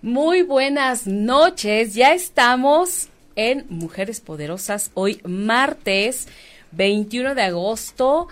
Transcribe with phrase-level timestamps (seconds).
[0.00, 6.28] Muy buenas noches, ya estamos en Mujeres Poderosas, hoy martes
[6.70, 8.28] 21 de agosto.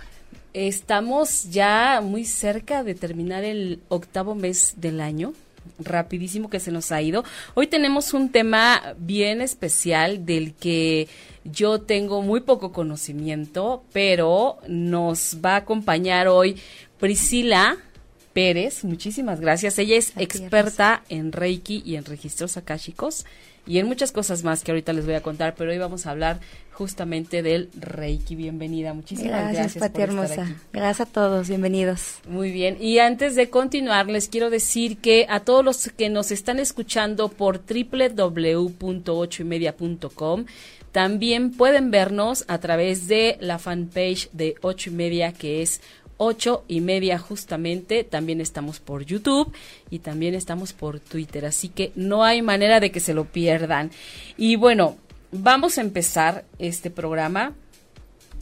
[0.53, 5.33] Estamos ya muy cerca de terminar el octavo mes del año,
[5.81, 7.25] rapidísimo que se nos ha ido.
[7.55, 11.09] Hoy tenemos un tema bien especial del que
[11.43, 16.61] yo tengo muy poco conocimiento, pero nos va a acompañar hoy
[17.01, 17.77] Priscila
[18.37, 19.79] Pérez, muchísimas gracias.
[19.79, 23.25] Ella es experta en Reiki y en registros akáshicos
[23.67, 26.11] y en muchas cosas más que ahorita les voy a contar, pero hoy vamos a
[26.11, 28.35] hablar justamente del Reiki.
[28.35, 29.77] Bienvenida, muchísimas gracias.
[29.77, 30.55] Gracias, Pati hermosa.
[30.71, 32.19] Gracias a todos, bienvenidos.
[32.29, 36.31] Muy bien, y antes de continuar, les quiero decir que a todos los que nos
[36.31, 40.45] están escuchando por www.ochoymedia.com,
[40.93, 45.81] también pueden vernos a través de la fanpage de Ocho y Media, que es
[46.17, 48.05] ocho y media justamente.
[48.05, 49.53] También estamos por YouTube
[49.91, 53.91] y también estamos por Twitter, así que no hay manera de que se lo pierdan.
[54.37, 54.97] Y bueno,
[55.33, 57.55] vamos a empezar este programa.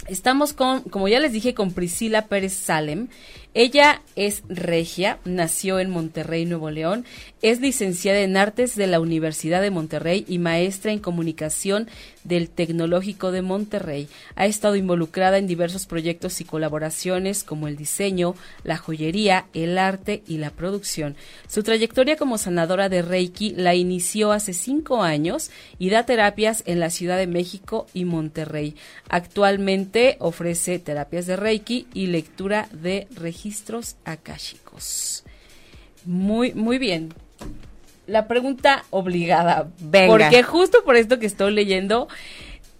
[0.07, 3.09] Estamos con, como ya les dije, con Priscila Pérez Salem.
[3.57, 7.05] Ella es regia, nació en Monterrey, Nuevo León,
[7.41, 11.89] es licenciada en Artes de la Universidad de Monterrey y maestra en Comunicación
[12.25, 14.09] del Tecnológico de Monterrey.
[14.35, 18.35] Ha estado involucrada en diversos proyectos y colaboraciones como el diseño,
[18.65, 21.17] la joyería, el arte y la producción.
[21.47, 26.81] Su trayectoria como sanadora de Reiki la inició hace cinco años y da terapias en
[26.81, 28.75] la Ciudad de México y Monterrey.
[29.09, 33.07] Actualmente ofrece terapias de Reiki y lectura de
[33.45, 35.23] registros akáshicos.
[36.07, 37.13] Muy, muy bien.
[38.07, 39.69] La pregunta obligada.
[39.81, 40.09] Venga.
[40.09, 42.09] Porque justo por esto que estoy leyendo,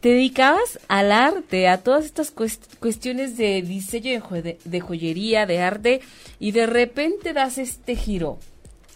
[0.01, 4.23] te dedicabas al arte, a todas estas cuest- cuestiones de diseño
[4.65, 6.01] de joyería, de arte,
[6.41, 8.39] y de repente das este giro.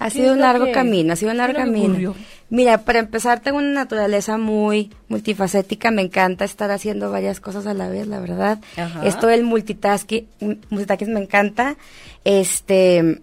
[0.01, 1.87] Ha ¿Qué sido un largo camino, ha sido un largo camino.
[1.89, 2.15] ocurrió?
[2.51, 7.75] Mira, para empezar, tengo una naturaleza muy multifacética, me encanta estar haciendo varias cosas a
[7.75, 8.59] la vez, la verdad.
[8.77, 9.05] Ajá.
[9.07, 10.27] Esto del multitasking,
[10.71, 11.77] multitasking me encanta.
[12.25, 13.21] Este,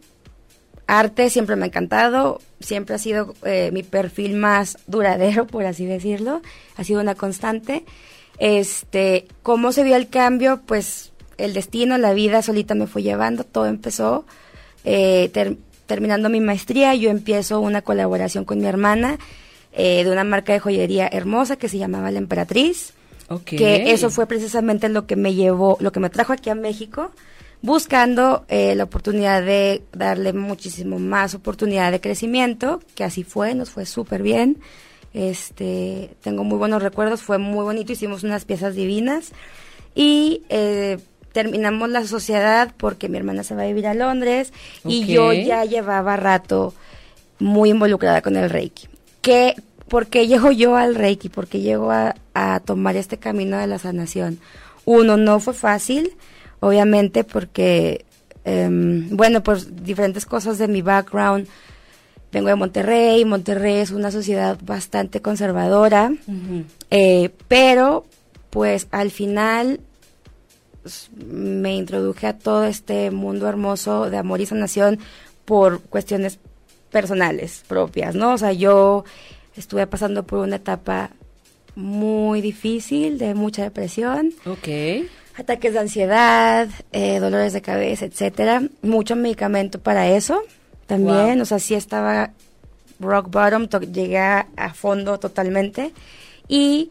[0.87, 5.85] arte siempre me ha encantado, siempre ha sido eh, mi perfil más duradero, por así
[5.85, 6.41] decirlo,
[6.75, 7.85] ha sido una constante.
[8.37, 10.61] Este, ¿cómo se vio el cambio?
[10.65, 14.25] Pues el destino, la vida solita me fue llevando, todo empezó
[14.83, 19.17] eh, ter- terminando mi maestría, yo empiezo una colaboración con mi hermana
[19.73, 22.93] eh, de una marca de joyería hermosa que se llamaba La Emperatriz
[23.27, 23.43] Ok.
[23.45, 27.11] que eso fue precisamente lo que me llevó, lo que me trajo aquí a México,
[27.61, 33.71] buscando eh, la oportunidad de darle muchísimo más oportunidad de crecimiento, que así fue, nos
[33.71, 34.59] fue súper bien.
[35.13, 39.31] Este, tengo muy buenos recuerdos, fue muy bonito, hicimos unas piezas divinas
[39.95, 40.97] y eh,
[41.35, 44.53] terminamos la sociedad porque mi hermana se va a vivir a Londres
[44.85, 46.73] y yo ya llevaba rato
[47.39, 48.87] muy involucrada con el Reiki.
[49.21, 49.53] ¿Qué,
[49.89, 51.27] ¿Por qué llego yo al Reiki?
[51.27, 54.39] ¿Por qué llego a, a tomar este camino de la sanación?
[54.85, 56.13] Uno, no fue fácil,
[56.61, 58.05] obviamente, porque,
[58.45, 61.49] em, bueno, por diferentes cosas de mi background.
[62.31, 66.13] Vengo de Monterrey, Monterrey es una sociedad bastante conservadora,
[66.91, 68.05] eh, pero
[68.51, 69.81] pues al final
[71.17, 74.99] me introduje a todo este mundo hermoso de amor y sanación
[75.45, 76.39] por cuestiones
[76.91, 78.33] personales propias, ¿no?
[78.33, 79.03] O sea, yo
[79.57, 81.09] estuve pasando por una etapa
[81.75, 84.67] muy difícil, de mucha depresión, Ok.
[85.37, 90.41] ataques de ansiedad, eh, dolores de cabeza, etcétera, mucho medicamento para eso
[90.87, 91.41] también, Wow.
[91.41, 92.31] o sea, sí estaba
[92.99, 95.91] rock bottom, to- llegué a, a fondo totalmente
[96.47, 96.89] y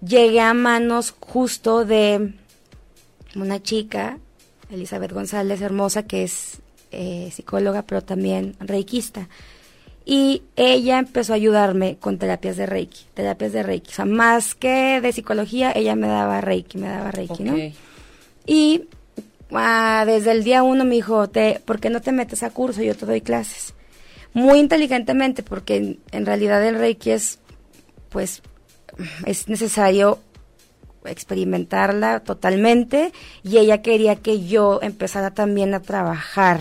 [0.00, 2.34] llegué a manos justo de
[3.36, 4.18] una chica,
[4.70, 9.28] Elizabeth González, hermosa, que es eh, psicóloga, pero también reikista.
[10.04, 13.90] Y ella empezó a ayudarme con terapias de Reiki, terapias de Reiki.
[13.90, 17.54] O sea, más que de psicología, ella me daba Reiki, me daba Reiki, ¿no?
[18.44, 18.84] Y
[19.52, 22.82] ah, desde el día uno me dijo, te, ¿por qué no te metes a curso?
[22.82, 23.74] Yo te doy clases.
[24.34, 27.38] muy inteligentemente, porque en, en realidad el Reiki es,
[28.08, 28.42] pues,
[29.26, 30.18] es necesario
[31.06, 33.12] experimentarla totalmente
[33.42, 36.60] y ella quería que yo empezara también a trabajar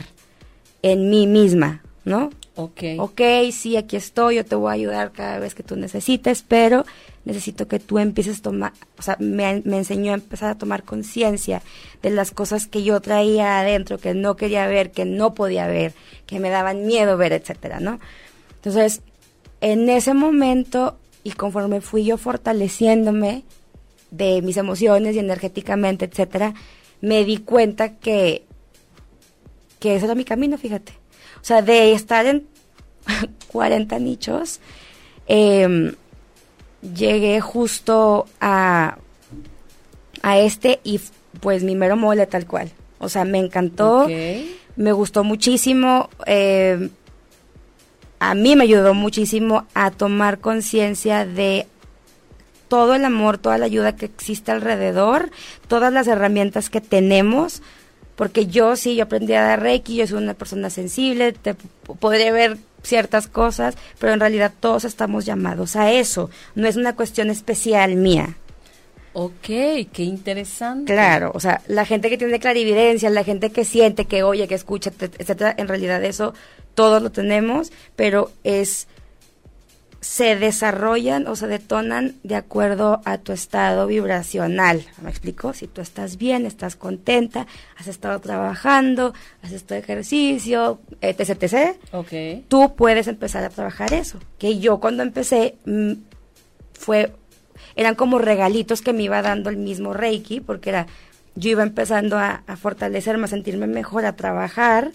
[0.82, 2.32] en mí misma, ¿no?
[2.56, 2.84] Ok.
[2.98, 3.22] Ok,
[3.52, 6.86] sí, aquí estoy, yo te voy a ayudar cada vez que tú necesites, pero
[7.24, 10.84] necesito que tú empieces a tomar, o sea, me, me enseñó a empezar a tomar
[10.84, 11.62] conciencia
[12.02, 15.94] de las cosas que yo traía adentro, que no quería ver, que no podía ver,
[16.26, 18.00] que me daban miedo ver, etcétera, ¿no?
[18.56, 19.02] Entonces,
[19.62, 23.44] en ese momento, y conforme fui yo fortaleciéndome
[24.12, 26.54] de mis emociones y energéticamente, etcétera,
[27.02, 28.46] me di cuenta que,
[29.80, 30.94] que ese era mi camino, fíjate.
[31.42, 32.46] O sea, de estar en
[33.52, 34.60] 40 nichos,
[35.28, 35.94] eh,
[36.96, 38.98] llegué justo a,
[40.22, 41.00] a este y
[41.40, 42.70] pues mi mero mole tal cual.
[43.00, 44.08] O sea, me encantó,
[44.76, 46.10] me gustó muchísimo.
[46.28, 46.90] eh,
[48.20, 51.66] a mí me ayudó muchísimo a tomar conciencia de
[52.72, 55.30] todo el amor, toda la ayuda que existe alrededor,
[55.68, 57.62] todas las herramientas que tenemos,
[58.16, 61.54] porque yo sí, yo aprendí a dar Reiki, yo soy una persona sensible, te
[62.00, 66.96] podré ver ciertas cosas, pero en realidad todos estamos llamados a eso, no es una
[66.96, 68.38] cuestión especial mía.
[69.12, 70.94] Ok, qué interesante.
[70.94, 74.56] Claro, o sea, la gente que tiene clarividencia, la gente que siente, que oye, que
[74.56, 76.34] escucha, te- etcétera, en realidad eso
[76.74, 78.88] todos lo tenemos, pero es
[80.02, 84.84] se desarrollan o se detonan de acuerdo a tu estado vibracional.
[85.02, 85.54] ¿Me explico?
[85.54, 87.46] Si tú estás bien, estás contenta,
[87.78, 89.14] has estado trabajando,
[89.44, 92.46] has estado ejercicio, etc, etc, Ok.
[92.48, 94.18] tú puedes empezar a trabajar eso.
[94.40, 95.94] Que yo cuando empecé mm,
[96.74, 97.14] fue
[97.76, 100.88] eran como regalitos que me iba dando el mismo Reiki, porque era
[101.36, 104.92] yo iba empezando a, a fortalecerme, a sentirme mejor, a trabajar,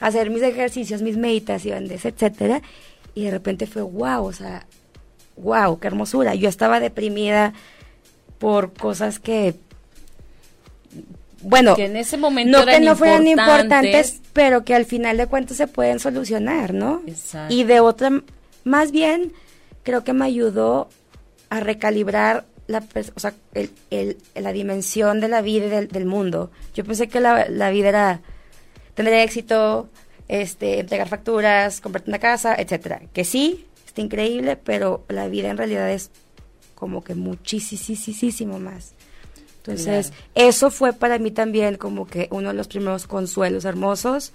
[0.00, 2.62] a hacer mis ejercicios, mis meditaciones, etcétera,
[3.16, 4.64] y de repente fue wow, o sea,
[5.36, 6.34] wow, qué hermosura.
[6.36, 7.52] Yo estaba deprimida
[8.38, 9.54] por cosas que
[11.42, 13.68] bueno, Que en ese momento no que no fueran importantes,
[14.10, 17.02] importantes, pero que al final de cuentas se pueden solucionar, ¿no?
[17.06, 17.54] Exacto.
[17.54, 18.10] Y de otra,
[18.64, 19.32] más bien,
[19.82, 20.88] creo que me ayudó
[21.50, 22.82] a recalibrar la,
[23.14, 26.50] o sea, el, el- la dimensión de la vida y del, del mundo.
[26.74, 28.20] Yo pensé que la, la vida era
[28.94, 29.88] tener éxito,
[30.28, 33.02] este, entregar facturas, comprarte una casa, etcétera.
[33.12, 36.10] Que sí, está increíble, pero la vida en realidad es
[36.74, 38.92] como que muchísimo más.
[39.58, 40.24] Entonces, Claro.
[40.34, 44.32] eso fue para mí también como que uno de los primeros consuelos hermosos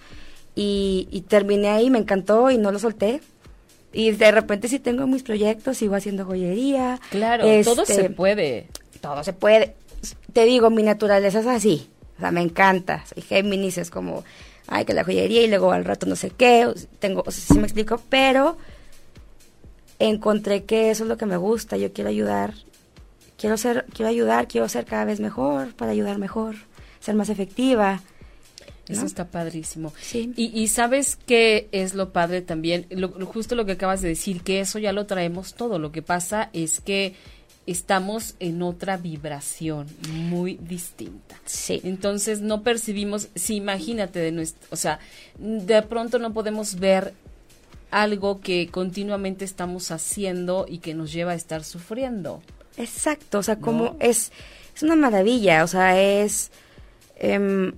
[0.55, 3.21] y, y terminé ahí, me encantó y no lo solté.
[3.93, 6.99] Y de repente sí tengo mis proyectos, sigo haciendo joyería.
[7.09, 8.67] Claro, todo este, se puede.
[9.01, 9.75] todo se puede.
[10.33, 11.89] Te digo, mi naturaleza es así.
[12.17, 13.03] O sea, me encanta.
[13.13, 14.23] Soy Géminis, es como,
[14.71, 16.67] ay, que la joyería y luego al rato no sé qué.
[16.99, 18.57] Tengo, o sea, sí me explico, pero
[19.99, 21.77] encontré que eso es lo que me gusta.
[21.77, 22.53] Yo quiero ayudar.
[23.37, 26.55] Quiero ser, quiero ayudar, quiero ser cada vez mejor para ayudar mejor,
[26.99, 28.01] ser más efectiva.
[28.87, 29.93] Eso está padrísimo.
[30.01, 30.33] Sí.
[30.35, 34.41] Y, y sabes qué es lo padre también, lo- justo lo que acabas de decir,
[34.41, 35.79] que eso ya lo traemos todo.
[35.79, 37.15] Lo que pasa es que
[37.67, 41.35] estamos en otra vibración muy distinta.
[41.45, 41.81] Sí.
[41.83, 44.99] Entonces no percibimos, sí, imagínate de nuestro, o sea,
[45.37, 47.13] de pronto no podemos ver
[47.91, 52.41] algo que continuamente estamos haciendo y que nos lleva a estar sufriendo.
[52.77, 53.97] Exacto, o sea, como ¿No?
[53.99, 54.31] es,
[54.75, 56.51] es una maravilla, o sea, es,
[57.17, 57.73] em,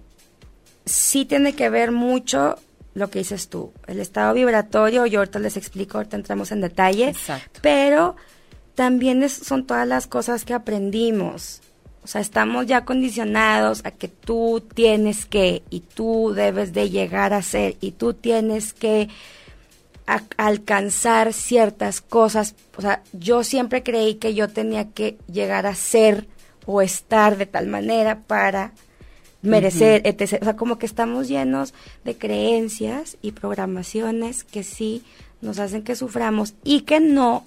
[0.85, 2.57] sí tiene que ver mucho
[2.93, 7.09] lo que dices tú, el estado vibratorio, yo ahorita les explico, ahorita entramos en detalle,
[7.09, 7.59] Exacto.
[7.63, 8.15] pero
[8.75, 11.61] también es- son todas las cosas que aprendimos,
[12.03, 17.33] o sea, estamos ya condicionados a que tú tienes que y tú debes de llegar
[17.33, 19.07] a ser y tú tienes que
[20.05, 22.55] a- alcanzar ciertas cosas.
[22.75, 26.27] O sea, yo siempre creí que yo tenía que llegar a ser
[26.65, 28.73] o estar de tal manera para
[29.41, 30.39] merecer, etc.
[30.41, 35.03] O sea, como que estamos llenos de creencias y programaciones que sí
[35.41, 37.45] nos hacen que suframos y que no,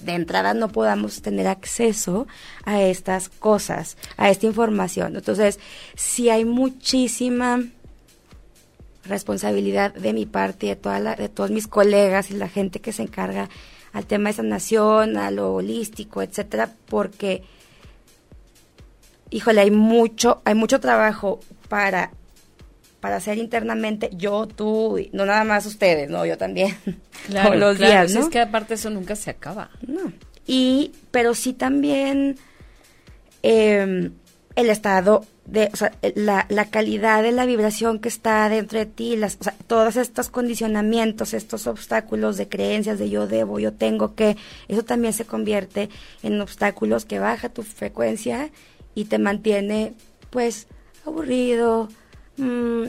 [0.00, 2.26] de entrada no podamos tener acceso
[2.64, 5.16] a estas cosas, a esta información.
[5.16, 5.58] Entonces,
[5.94, 7.62] sí hay muchísima
[9.04, 12.92] responsabilidad de mi parte de, toda la- de todos mis colegas y la gente que
[12.92, 13.48] se encarga
[13.92, 17.42] al tema de sanación, a lo holístico, etcétera, porque
[19.30, 22.12] híjole, hay mucho, hay mucho trabajo para
[23.02, 26.76] para hacer internamente yo, tú, y no nada más ustedes, no, yo también.
[27.26, 28.20] todos los claro, días, ¿no?
[28.20, 29.70] Es que aparte eso nunca se acaba.
[29.84, 30.12] No.
[30.46, 32.36] Y, pero sí también,
[33.42, 34.08] eh,
[34.54, 38.86] el estado de, o sea, la, la calidad de la vibración que está dentro de
[38.86, 43.72] ti, las, o sea, todos estos condicionamientos, estos obstáculos de creencias de yo debo, yo
[43.72, 44.36] tengo que,
[44.68, 45.90] eso también se convierte
[46.22, 48.50] en obstáculos que baja tu frecuencia
[48.94, 49.94] y te mantiene,
[50.30, 50.68] pues,
[51.04, 51.88] aburrido,
[52.36, 52.84] mm,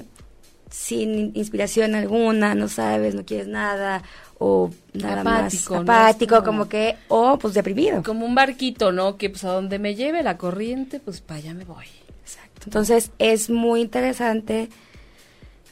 [0.69, 4.03] sin inspiración alguna, no sabes, no quieres nada,
[4.39, 8.03] o nada Apático, más apático, como que, o pues deprimido.
[8.03, 9.17] Como un barquito, ¿no?
[9.17, 11.85] Que pues a donde me lleve la corriente, pues para allá me voy.
[12.21, 12.61] Exacto.
[12.65, 14.69] Entonces es muy interesante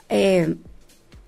[0.09, 0.55] eh,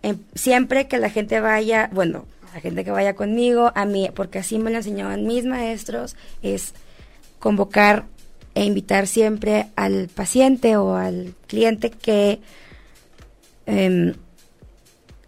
[0.01, 4.39] em- siempre que la gente vaya, bueno, la gente que vaya conmigo, a mí, porque
[4.39, 6.73] así me lo enseñaban mis maestros, es
[7.39, 8.05] convocar
[8.55, 12.39] e invitar siempre al paciente o al cliente que
[13.65, 14.13] em,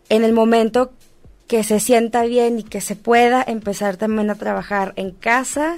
[0.10, 0.94] en el momento
[1.48, 5.78] que se sienta bien y que se pueda empezar también a trabajar en casa,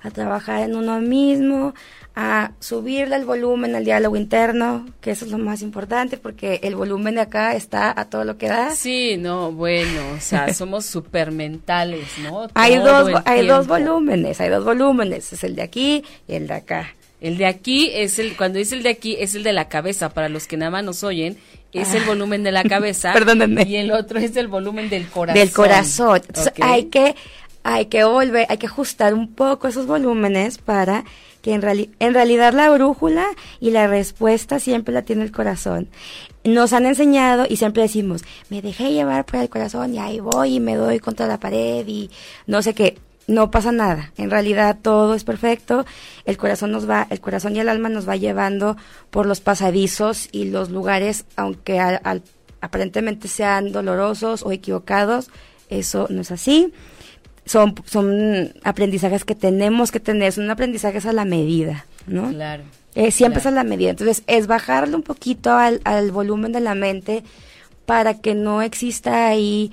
[0.00, 1.74] a trabajar en uno mismo,
[2.20, 6.74] a subirle el volumen al diálogo interno, que eso es lo más importante porque el
[6.74, 8.74] volumen de acá está a todo lo que da.
[8.74, 12.48] Sí, no, bueno, o sea, somos súper mentales, ¿no?
[12.54, 16.54] Hay dos, hay dos volúmenes, hay dos volúmenes, es el de aquí y el de
[16.54, 16.92] acá.
[17.20, 20.08] El de aquí es el, cuando dice el de aquí, es el de la cabeza,
[20.08, 21.38] para los que nada más nos oyen,
[21.72, 23.12] es el volumen de la cabeza.
[23.12, 23.14] Ah.
[23.14, 23.62] Perdónenme.
[23.62, 25.38] Y el otro es el volumen del corazón.
[25.38, 26.20] del corazón.
[26.26, 27.14] Entonces, hay que
[27.62, 31.04] hay que volver, hay que ajustar un poco esos volúmenes para
[31.52, 33.26] en, en realidad la brújula
[33.60, 35.88] y la respuesta siempre la tiene el corazón.
[36.44, 40.54] Nos han enseñado y siempre decimos, me dejé llevar por el corazón y ahí voy
[40.56, 42.10] y me doy contra la pared y
[42.46, 42.98] no sé qué.
[43.26, 44.10] No pasa nada.
[44.16, 45.84] En realidad todo es perfecto.
[46.24, 48.78] El corazón nos va, el corazón y el alma nos va llevando
[49.10, 52.22] por los pasadizos y los lugares, aunque al- al-
[52.62, 55.28] aparentemente sean dolorosos o equivocados,
[55.68, 56.72] eso no es así.
[57.48, 62.30] Son, son aprendizajes que tenemos que tener, son aprendizajes a la medida, ¿no?
[62.30, 62.62] Claro.
[62.94, 63.56] Eh, siempre claro.
[63.56, 63.90] es a la medida.
[63.90, 67.24] Entonces, es bajarle un poquito al, al volumen de la mente
[67.86, 69.72] para que no exista ahí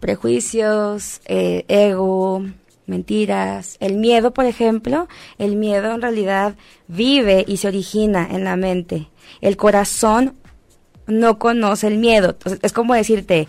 [0.00, 2.44] prejuicios, eh, ego,
[2.86, 3.76] mentiras.
[3.80, 5.08] El miedo, por ejemplo,
[5.38, 6.54] el miedo en realidad
[6.88, 9.08] vive y se origina en la mente.
[9.40, 10.34] El corazón
[11.06, 12.30] no conoce el miedo.
[12.30, 13.48] Entonces, es como decirte,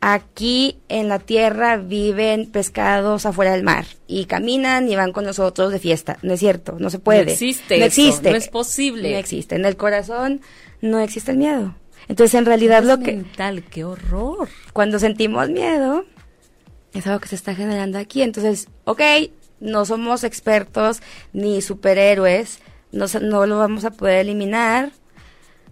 [0.00, 5.72] aquí en la tierra viven pescados afuera del mar y caminan y van con nosotros
[5.72, 6.18] de fiesta.
[6.22, 7.24] No es cierto, no se puede.
[7.24, 8.30] No existe No eso, existe.
[8.30, 9.12] no es posible.
[9.12, 9.56] No existe.
[9.56, 10.40] En el corazón
[10.80, 11.74] no existe el miedo.
[12.08, 14.48] Entonces, en realidad, lo Es que mental, qué horror.
[14.72, 16.04] cuando sentimos miedo,
[16.94, 18.22] es algo que se está generando aquí.
[18.22, 19.02] Entonces, ok,
[19.60, 21.02] no somos expertos
[21.32, 22.60] ni superhéroes,
[22.92, 24.92] no, no lo vamos a poder eliminar,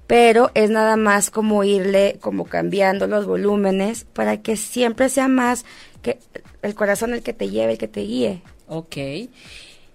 [0.07, 5.65] pero es nada más como irle como cambiando los volúmenes para que siempre sea más
[6.03, 6.19] que
[6.63, 8.43] el corazón el que te lleve, el que te guíe.
[8.69, 8.97] Ok.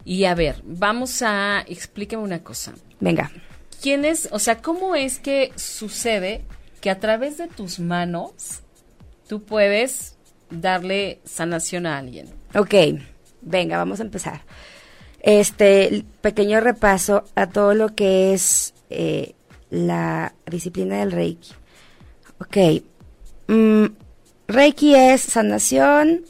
[0.04, 2.74] Y a ver, vamos a, explíqueme una cosa.
[3.00, 3.32] Venga.
[3.82, 6.42] ¿Quién es, o sea, cómo es que sucede
[6.82, 8.62] que a través de tus manos
[9.28, 10.18] tú puedes
[10.50, 12.28] darle sanación a alguien?
[12.54, 12.74] Ok,
[13.42, 14.42] venga, vamos a empezar.
[15.20, 19.36] Este pequeño repaso a todo lo que es eh,
[19.72, 21.54] la disciplina del Reiki.
[22.40, 22.84] Ok,
[23.48, 23.86] mm,
[24.48, 26.26] Reiki es sanación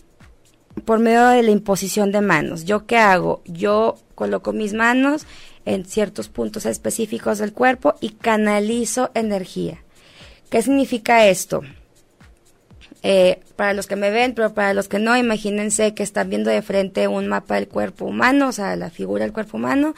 [0.85, 2.63] por medio de la imposición de manos.
[2.63, 3.41] ¿Yo qué hago?
[3.45, 5.25] Yo coloco mis manos
[5.65, 9.83] en ciertos puntos específicos del cuerpo y canalizo energía.
[10.49, 11.61] ¿Qué significa esto?
[13.03, 16.51] Eh, para los que me ven, pero para los que no, imagínense que están viendo
[16.51, 19.95] de frente un mapa del cuerpo humano, o sea, la figura del cuerpo humano.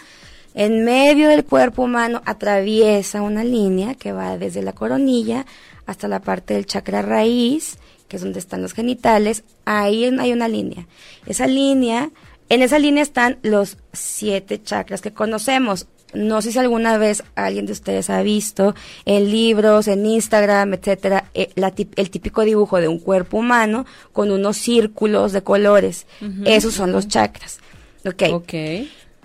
[0.55, 5.45] En medio del cuerpo humano atraviesa una línea que va desde la coronilla
[5.85, 9.43] hasta la parte del chakra raíz, que es donde están los genitales.
[9.65, 10.87] Ahí hay una línea.
[11.25, 12.11] Esa línea,
[12.49, 15.87] en esa línea están los siete chakras que conocemos.
[16.13, 21.25] No sé si alguna vez alguien de ustedes ha visto en libros, en Instagram, etcétera,
[21.33, 26.05] eh, el típico dibujo de un cuerpo humano con unos círculos de colores.
[26.45, 27.59] Esos son los chakras.
[28.05, 28.23] Ok.
[28.31, 28.53] Ok.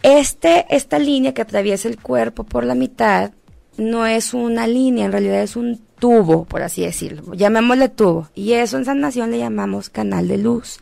[0.03, 3.33] Este, esta línea que atraviesa el cuerpo por la mitad
[3.77, 7.35] no es una línea, en realidad es un tubo, por así decirlo.
[7.35, 8.29] Llamémosle tubo.
[8.35, 10.79] Y eso en sanación le llamamos canal de luz.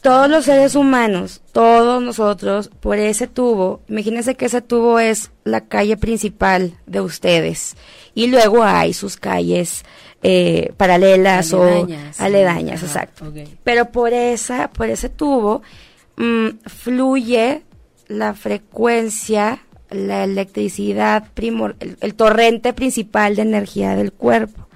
[0.00, 5.60] Todos los seres humanos, todos nosotros, por ese tubo, imagínense que ese tubo es la
[5.60, 7.76] calle principal de ustedes.
[8.12, 9.84] Y luego hay sus calles
[10.24, 13.32] eh, paralelas Aledañas, o aledañas, exacto.
[13.62, 15.62] Pero por esa, por ese tubo,
[16.16, 17.62] mm, fluye
[18.12, 24.68] la frecuencia, la electricidad primor, el, el torrente principal de energía del cuerpo.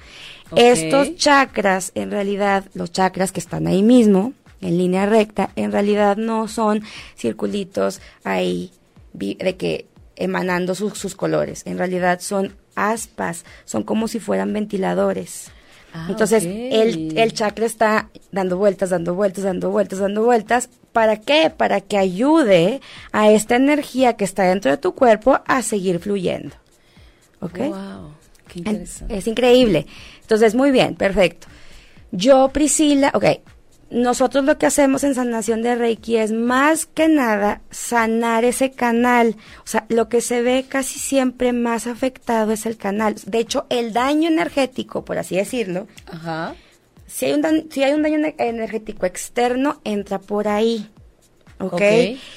[0.55, 6.17] Estos chakras, en realidad, los chakras que están ahí mismo, en línea recta, en realidad
[6.17, 6.83] no son
[7.17, 8.71] circulitos ahí
[9.13, 11.63] de que emanando sus, sus colores.
[11.67, 15.51] En realidad son aspas, son como si fueran ventiladores.
[15.93, 20.69] Ah, Entonces, el, el chakra está dando vueltas, dando vueltas, dando vueltas, dando vueltas.
[20.97, 21.53] ¿Para qué?
[21.55, 22.81] Para que ayude
[23.13, 26.57] a esta energía que está dentro de tu cuerpo a seguir fluyendo.
[27.41, 27.59] ¿Ok?
[27.59, 28.15] Wow,
[28.49, 29.15] qué interesante.
[29.15, 29.87] Es increíble.
[30.23, 31.49] Entonces, muy bien, perfecto.
[32.13, 33.27] Yo, Priscila, ok,
[33.91, 39.37] nosotros lo que hacemos en sanación de Reiki es más que nada sanar ese canal.
[39.65, 43.17] O sea, lo que se ve casi siempre más afectado es el canal.
[43.27, 46.55] De hecho, el daño energético, por así decirlo, Ajá.
[47.07, 50.89] Si hay un, dan- si hay un daño ener- energético externo, entra por ahí.
[51.59, 51.73] ¿ok?
[51.73, 51.83] Ok.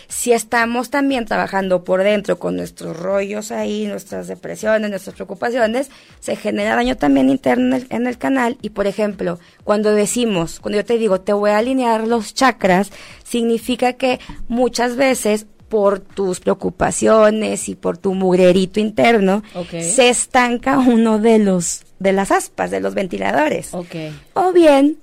[0.07, 5.89] Si estamos también trabajando por dentro con nuestros rollos ahí, nuestras depresiones, nuestras preocupaciones,
[6.21, 8.57] se genera daño también interno en el, en el canal.
[8.61, 12.91] Y por ejemplo, cuando decimos, cuando yo te digo, te voy a alinear los chakras,
[13.25, 19.43] significa que muchas veces por tus preocupaciones y por tu mugrerito interno,
[19.83, 23.73] se estanca uno de los de las aspas, de los ventiladores.
[23.73, 23.95] Ok.
[24.33, 24.97] O bien,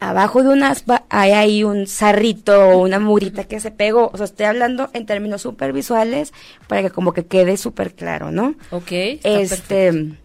[0.00, 4.10] abajo de un aspa hay ahí un sarrito o una murita que se pegó.
[4.12, 6.32] O sea, estoy hablando en términos súper visuales
[6.66, 8.54] para que como que quede súper claro, ¿no?
[8.70, 8.88] Ok.
[8.88, 9.24] perfecto.
[9.24, 10.16] Este,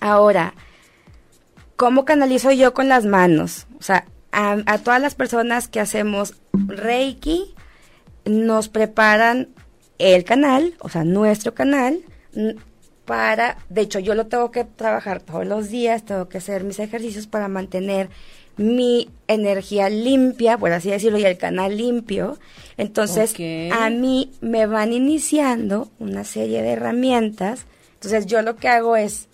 [0.00, 0.54] ahora,
[1.76, 3.66] ¿cómo canalizo yo con las manos?
[3.78, 7.54] O sea, a, a todas las personas que hacemos Reiki,
[8.26, 9.48] nos preparan
[9.98, 12.00] el canal, o sea, nuestro canal,
[13.06, 16.78] para, de hecho, yo lo tengo que trabajar todos los días, tengo que hacer mis
[16.78, 18.10] ejercicios para mantener
[18.56, 22.38] mi energía limpia, por así decirlo, y el canal limpio.
[22.76, 23.34] Entonces,
[23.72, 27.66] a mí me van iniciando una serie de herramientas.
[27.94, 29.28] Entonces, yo lo que hago es,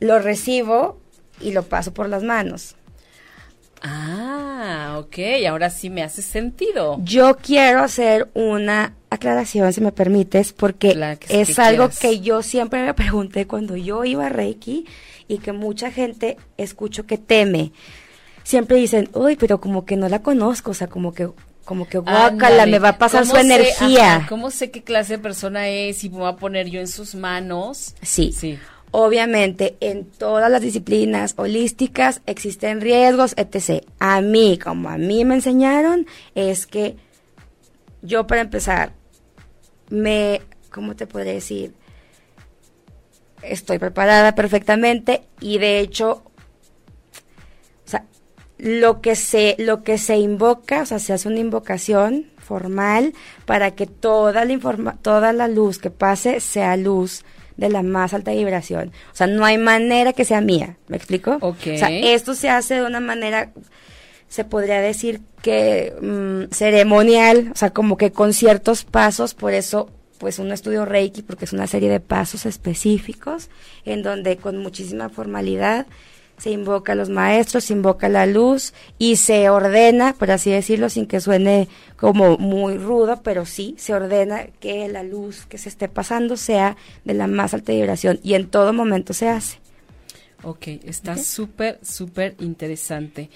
[0.00, 0.98] lo recibo
[1.40, 2.76] y lo paso por las manos.
[3.88, 5.16] Ah, ok.
[5.48, 6.98] Ahora sí me hace sentido.
[7.02, 11.84] Yo quiero hacer una aclaración, si me permites, porque Claro que sí, es que algo
[11.88, 11.98] quieras.
[12.00, 14.86] que yo siempre me pregunté cuando yo iba a Reiki
[15.28, 17.72] y que mucha gente escucho que teme.
[18.42, 21.28] Siempre dicen, uy, pero como que no la conozco, o sea, como que,
[21.64, 24.16] como que guácala, me va a pasar ¿Cómo su sé- energía.
[24.16, 26.86] ajá, ¿Cómo sé qué clase de persona es y me voy a poner yo en
[26.88, 27.94] sus manos?
[28.02, 28.32] Sí.
[28.32, 28.58] Sí.
[28.92, 33.84] Obviamente, en todas las disciplinas holísticas existen riesgos, etc.
[33.98, 36.96] A mí, como a mí me enseñaron, es que
[38.02, 38.92] yo para empezar,
[39.90, 41.74] me, ¿cómo te podría decir?
[43.42, 46.22] Estoy preparada perfectamente y de hecho,
[47.84, 48.04] o sea,
[48.58, 53.12] lo que se, lo que se invoca, o sea, se hace una invocación formal
[53.44, 57.24] para que toda la informa toda la luz que pase sea luz
[57.56, 58.92] de la más alta vibración.
[59.12, 61.38] O sea, no hay manera que sea mía, ¿me explico?
[61.40, 61.58] Ok.
[61.74, 63.50] O sea, esto se hace de una manera,
[64.28, 69.90] se podría decir que mm, ceremonial, o sea, como que con ciertos pasos, por eso
[70.18, 73.50] pues un estudio Reiki, porque es una serie de pasos específicos,
[73.84, 75.86] en donde con muchísima formalidad
[76.38, 80.88] se invoca a los maestros, se invoca la luz y se ordena, por así decirlo,
[80.90, 85.68] sin que suene como muy rudo, pero sí se ordena que la luz que se
[85.68, 89.58] esté pasando sea de la más alta vibración y en todo momento se hace.
[90.42, 93.30] Ok, está súper, súper interesante.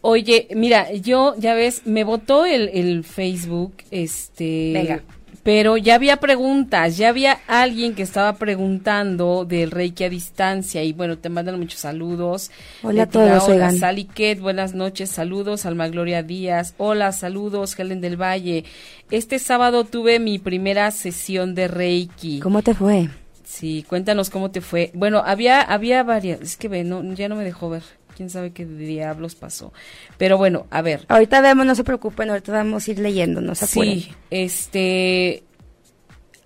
[0.00, 4.70] Oye, mira, yo, ya ves, me votó el, el Facebook, este...
[4.72, 5.02] Venga.
[5.46, 10.92] Pero ya había preguntas, ya había alguien que estaba preguntando del Reiki a distancia y
[10.92, 12.50] bueno, te mandan muchos saludos.
[12.82, 13.78] Hola a todos, oigan.
[13.78, 18.64] Sally Ket, buenas noches, saludos, Alma Gloria Díaz, hola, saludos, Helen del Valle.
[19.12, 22.40] Este sábado tuve mi primera sesión de Reiki.
[22.40, 23.08] ¿Cómo te fue?
[23.44, 24.90] Sí, cuéntanos cómo te fue.
[24.94, 27.84] Bueno, había había varias, es que ve, no, ya no me dejó ver.
[28.16, 29.72] Quién sabe qué diablos pasó.
[30.16, 31.04] Pero bueno, a ver.
[31.08, 34.00] Ahorita vemos, no se preocupen, ahorita vamos a ir leyendo, no se apuren.
[34.00, 35.42] Sí, este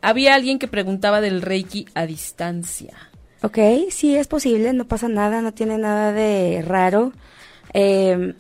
[0.03, 3.11] había alguien que preguntaba del Reiki a distancia.
[3.43, 3.59] Ok,
[3.91, 7.13] sí, es posible, no pasa nada, no tiene nada de raro.
[7.73, 8.35] Eh,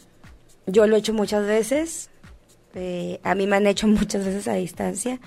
[0.66, 2.10] yo lo he hecho muchas veces,
[2.74, 5.20] eh, a mí me han hecho muchas veces a distancia.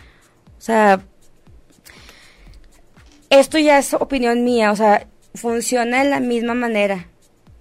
[0.58, 1.02] O sea,
[3.30, 7.08] esto ya es opinión mía, o sea, funciona de la misma manera,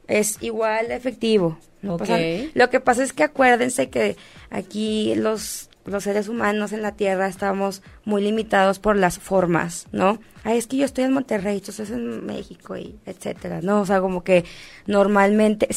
[0.08, 1.58] es igual de efectivo.
[1.82, 2.50] no pasa- Ok.
[2.54, 4.16] lo que pasa es que acuérdense que
[4.50, 10.18] aquí los los seres humanos en la Tierra estamos muy limitados por las formas, ¿no?
[10.44, 13.80] Ay, es que yo estoy en Monterrey, tú estás en México y etcétera, ¿no?
[13.82, 14.44] O sea, como que
[14.86, 15.68] normalmente,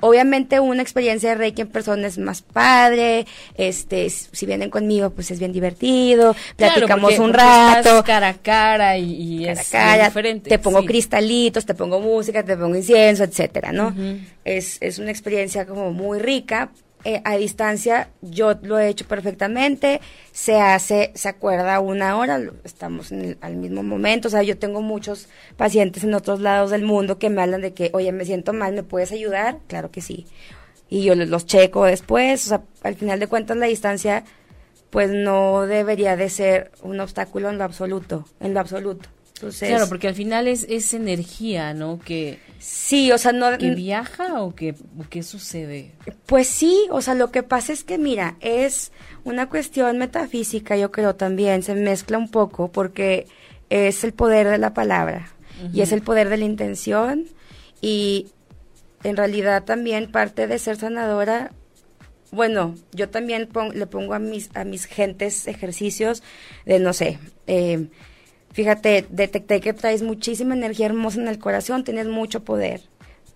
[0.00, 5.30] obviamente una experiencia de Reiki en persona es más padre, este, si vienen conmigo, pues
[5.32, 9.60] es bien divertido, platicamos Claro, porque- un rato, estás cara a cara y, y cara
[9.60, 10.50] es cara, diferente.
[10.50, 10.86] te pongo sí.
[10.86, 13.94] cristalitos, te pongo música, te pongo incienso, etcétera, ¿no?
[14.44, 16.70] Es, es una experiencia como muy rica.
[17.06, 20.00] Eh, a distancia yo lo he hecho perfectamente,
[20.32, 24.58] se hace, se acuerda una hora, estamos en el- al mismo momento, o sea, yo
[24.58, 28.24] tengo muchos pacientes en otros lados del mundo que me hablan de que, oye, me
[28.24, 29.58] siento mal, ¿me puedes ayudar?
[29.68, 30.26] Claro que sí.
[30.88, 34.24] Y yo los, checo después, o sea, al final de cuentas la distancia
[34.90, 39.08] pues no debería de ser un obstáculo en lo absoluto, en lo absoluto.
[39.36, 41.98] Entonces, Claro, porque al final es, es energía, ¿no?
[41.98, 44.74] Que, sí, o sea, no que viaja o que
[45.10, 45.92] qué sucede.
[46.24, 48.92] Pues sí, o sea, lo que pasa es que, mira, es
[49.24, 53.26] una cuestión metafísica, yo creo también, se mezcla un poco porque
[53.68, 55.28] es el poder de la palabra
[55.72, 57.26] y es el poder de la intención
[57.82, 58.28] y
[59.04, 61.52] en realidad también parte de ser sanadora,
[62.32, 66.22] bueno, yo también pon- le pongo a mis, a mis gentes ejercicios
[66.64, 67.88] de, no sé, eh,
[68.56, 72.80] fíjate, detecté que traes muchísima energía hermosa en el corazón, tienes mucho poder.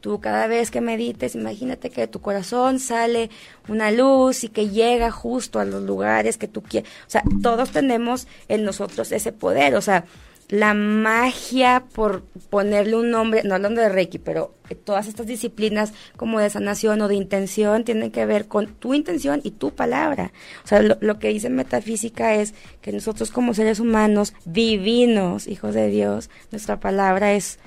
[0.01, 3.29] Tú cada vez que medites, imagínate que de tu corazón sale
[3.69, 6.91] una luz y que llega justo a los lugares que tú quieres.
[7.07, 9.75] O sea, todos tenemos en nosotros ese poder.
[9.75, 10.07] O sea,
[10.51, 15.93] la magia, por ponerle un nombre, no hablando de Reiki, pero eh, todas estas disciplinas
[16.17, 20.33] como de sanación o de intención tienen que ver con tu intención y tu palabra.
[20.65, 25.73] O sea, lo, lo que dice metafísica es que nosotros como seres humanos divinos, hijos
[25.75, 27.61] de Dios, nuestra palabra es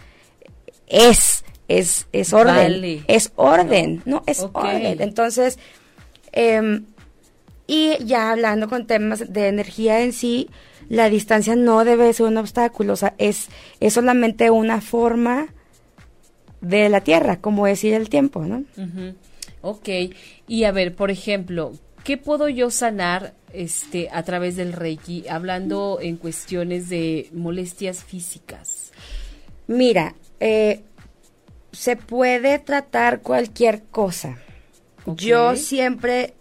[0.88, 3.04] es es es orden, Vale.
[3.08, 5.02] es orden, no, es orden.
[5.02, 5.58] Entonces,
[6.34, 6.86] em,
[7.66, 10.50] y ya hablando con temas de energía en sí,
[10.90, 15.48] la distancia no debe ser un obstáculo, o sea, es, es solamente una forma
[16.62, 18.64] de la Tierra, como decir el tiempo, ¿no?
[18.78, 19.16] Ujú.
[19.62, 19.90] Ok.
[20.48, 26.00] Y a ver, por ejemplo, ¿qué puedo yo sanar este a través del Reiki hablando
[26.02, 28.92] en cuestiones de molestias físicas?
[29.68, 30.84] Mira, eh,
[31.72, 34.38] se puede tratar cualquier cosa.
[35.06, 36.34] Yo siempre,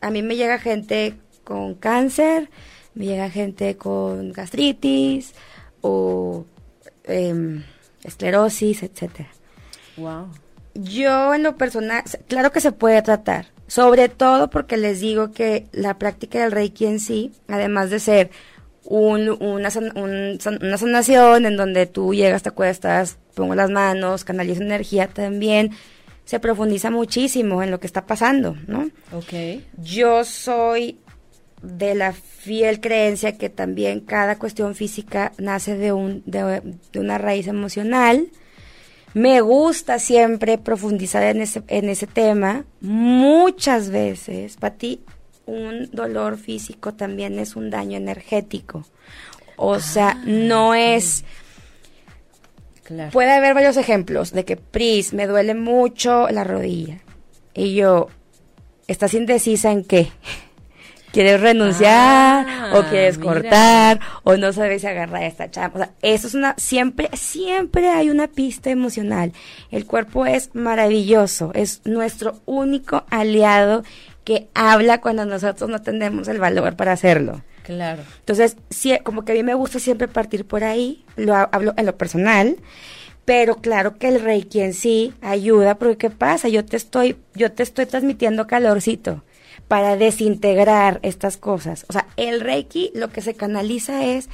[0.00, 2.50] a mí me llega gente con cáncer,
[2.94, 5.34] me llega gente con gastritis
[5.80, 6.44] o
[7.04, 7.62] em,
[8.04, 9.28] esclerosis, etcétera.
[9.96, 10.28] Wow.
[10.74, 15.66] Yo en lo personal, claro que se puede tratar, sobre todo porque les digo que
[15.72, 18.30] la práctica del Reiki en sí, además de ser
[18.84, 24.62] un- una, un- una sanación en donde tú llegas, te acuestas, pongo las manos, canalizo
[24.62, 25.70] energía, también
[26.24, 28.88] se profundiza muchísimo en lo que está pasando, ¿no?
[29.12, 29.60] Ok.
[29.82, 30.98] Yo soy
[31.62, 37.18] de la fiel creencia que también cada cuestión física nace de, un, de, de una
[37.18, 38.28] raíz emocional.
[39.14, 42.64] Me gusta siempre profundizar en ese, en ese tema.
[42.80, 45.02] Muchas veces, para ti,
[45.46, 48.86] un dolor físico también es un daño energético.
[49.56, 51.24] O sea, no es...
[52.84, 53.12] Claro.
[53.12, 56.98] Puede haber varios ejemplos de que, Pris, me duele mucho la rodilla.
[57.54, 58.08] Y yo,
[58.88, 60.10] ¿estás indecisa en qué?
[61.12, 62.46] ¿Quieres renunciar?
[62.48, 63.32] Ah, ¿O quieres mira.
[63.32, 64.00] cortar?
[64.24, 65.74] ¿O no sabes si agarrar esta chamba?
[65.74, 69.32] O sea, eso es una, siempre, siempre hay una pista emocional.
[69.70, 73.84] El cuerpo es maravilloso, es nuestro único aliado
[74.24, 77.42] que habla cuando nosotros no tenemos el valor para hacerlo.
[77.62, 78.02] Claro.
[78.20, 81.74] Entonces, sí, como que a mí me gusta siempre partir por ahí, lo ha- hablo
[81.76, 82.56] en lo personal,
[83.24, 86.48] pero claro que el Reiki en sí ayuda, porque ¿qué pasa?
[86.48, 89.22] Yo te estoy, yo te estoy transmitiendo calorcito
[89.68, 91.86] para desintegrar estas cosas.
[91.88, 94.28] O sea, el Reiki lo que se canaliza es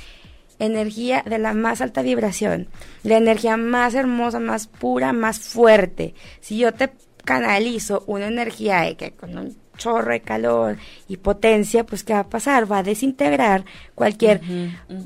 [0.59, 2.69] energía de la más alta vibración,
[3.05, 6.15] la energía más hermosa, más pura, más fuerte.
[6.41, 6.91] Si yo te
[7.25, 10.77] canalizo una energía de que con un chorro de calor
[11.07, 12.71] y potencia, pues ¿qué va a pasar?
[12.71, 14.41] Va a desintegrar cualquier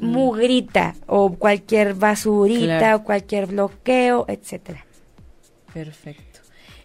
[0.01, 2.97] mugrita o cualquier basurita Claro.
[2.97, 4.87] o cualquier bloqueo, etcétera.
[5.75, 6.32] Perfecto.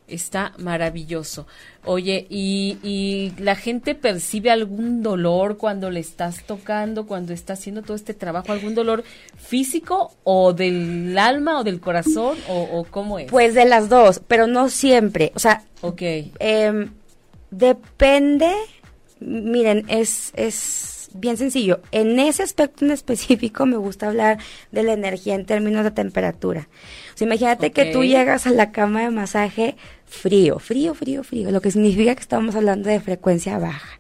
[0.08, 1.48] Está maravilloso.
[1.84, 7.82] Oye, ¿y, y la gente percibe algún dolor cuando le estás tocando, cuando está haciendo
[7.82, 8.54] todo este trabajo?
[8.54, 9.04] ¿Algún dolor
[9.36, 13.30] físico o del alma o del corazón o, o cómo es?
[13.30, 15.34] Pues de las dos, pero no siempre.
[15.36, 16.02] O sea, ok.
[16.40, 16.92] Em,
[17.52, 18.52] depende,
[19.20, 21.82] miren, es, es bien sencillo.
[21.92, 24.38] En ese aspecto en específico me gusta hablar
[24.72, 26.68] de la energía en términos de temperatura.
[27.14, 29.76] O sea, imagínate que tú llegas a la cama de masaje
[30.08, 34.00] frío, frío, frío, frío, lo que significa que estamos hablando de frecuencia baja.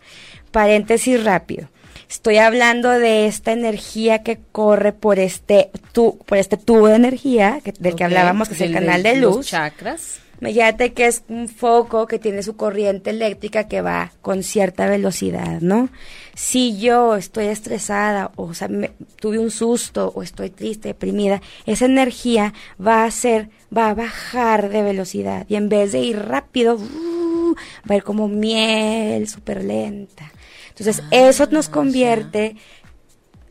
[0.52, 1.70] Paréntesis rápido.
[2.10, 7.60] Estoy hablando de esta energía que corre por este, tu, por este tubo de energía
[7.64, 9.48] que- del que hablábamos, que es el canal de luz.
[9.48, 10.20] chakras.
[10.40, 15.62] Imagínate que es un foco que tiene su corriente eléctrica que va con cierta velocidad,
[15.62, 15.90] ¿no?
[16.36, 21.86] Si yo estoy estresada o, sea, me- tuve un susto o estoy triste, deprimida, esa
[21.86, 26.76] energía va a ser, va a bajar de velocidad y en vez de ir rápido,
[26.76, 27.56] uh,
[27.90, 30.32] va a ir como miel, súper lenta.
[30.70, 32.56] Entonces, eso nos convierte,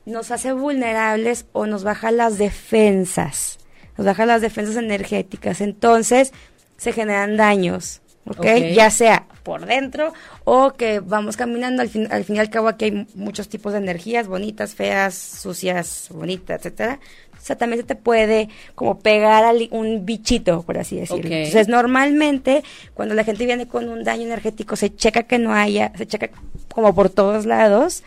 [0.05, 3.59] nos hace vulnerables o nos baja las defensas,
[3.99, 5.61] nos baja las defensas energéticas.
[5.61, 6.33] Entonces,
[6.77, 8.01] se generan daños.
[8.27, 8.45] ¿ok?
[8.75, 10.13] Ya sea por dentro
[10.45, 13.73] o que vamos caminando, al fin, al fin y al cabo aquí hay muchos tipos
[13.73, 16.99] de energías, bonitas, feas, sucias, bonitas, etcétera.
[17.39, 21.31] O sea, también se te puede como pegar un bichito, por así decirlo.
[21.31, 25.93] Entonces, normalmente, cuando la gente viene con un daño energético, se checa que no haya,
[25.97, 26.31] se checa
[26.75, 28.03] como por todos lados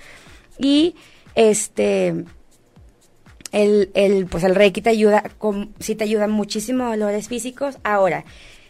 [0.58, 0.96] y
[1.36, 2.26] este
[3.52, 7.78] el, el pues el reiki te ayuda con, sí te ayuda muchísimo a dolores físicos
[7.84, 8.26] ahora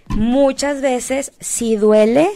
[0.09, 2.27] muchas veces si duele,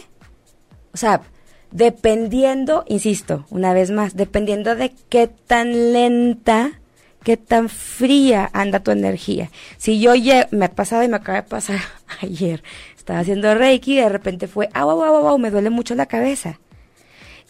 [0.92, 1.22] o sea,
[1.70, 6.80] dependiendo, insisto, una vez más, dependiendo de qué tan lenta,
[7.22, 9.50] qué tan fría anda tu energía.
[9.76, 10.12] Si yo
[10.50, 11.80] me ha pasado y me acaba de pasar
[12.20, 12.62] ayer,
[12.96, 16.06] estaba haciendo Reiki y de repente fue, ah, wow, wow, wow, me duele mucho la
[16.06, 16.60] cabeza.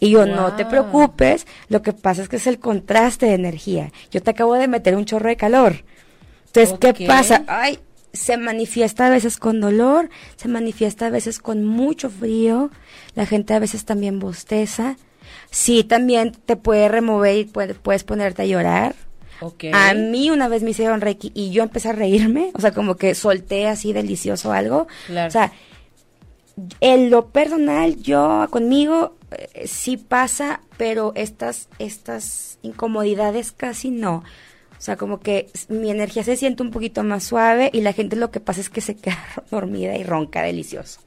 [0.00, 3.92] Y yo, no te preocupes, lo que pasa es que es el contraste de energía.
[4.10, 5.84] Yo te acabo de meter un chorro de calor.
[6.46, 7.44] Entonces, ¿qué pasa?
[7.46, 7.78] Ay,
[8.14, 12.70] se manifiesta a veces con dolor, se manifiesta a veces con mucho frío,
[13.14, 14.96] la gente a veces también bosteza.
[15.50, 18.94] Sí, también te puede remover y puedes ponerte a llorar.
[19.72, 22.96] A mí una vez me hicieron reiki y yo empecé a reírme, o sea, como
[22.96, 24.87] que solté así delicioso algo.
[25.11, 25.53] O sea,
[26.81, 34.22] en lo personal, yo conmigo eh, sí pasa, pero estas, estas incomodidades casi no.
[34.78, 38.16] O sea, como que mi energía se siente un poquito más suave y la gente
[38.16, 41.00] lo que pasa es que se queda dormida y ronca delicioso.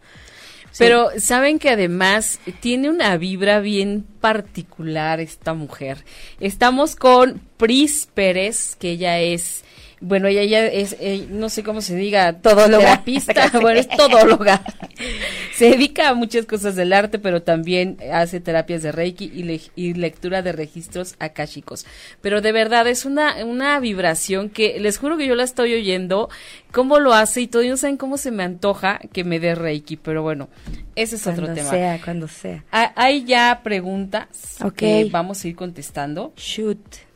[0.78, 6.04] Pero saben que además tiene una vibra bien particular esta mujer.
[6.40, 9.64] Estamos con Pris Pérez, que ella es
[10.00, 14.62] bueno, ella, ya es, eh, no sé cómo se diga, todóloga, pista, bueno, es todóloga.
[15.56, 19.32] se dedica a muchas cosas del arte, pero también hace terapias de Reiki
[19.76, 21.86] y, lectura de registros akáshicos.
[22.22, 26.30] Pero de verdad es una, una vibración que les juro que yo la estoy oyendo,
[26.72, 29.98] cómo lo hace y todavía no saben cómo se me antoja que me dé Reiki,
[29.98, 30.48] pero bueno,
[30.96, 31.70] ese es otro tema.
[31.70, 32.64] Cuando sea, cuando sea.
[32.72, 36.34] Hay ya preguntas que vamos a ir contestando.
[36.36, 37.07] Shoot.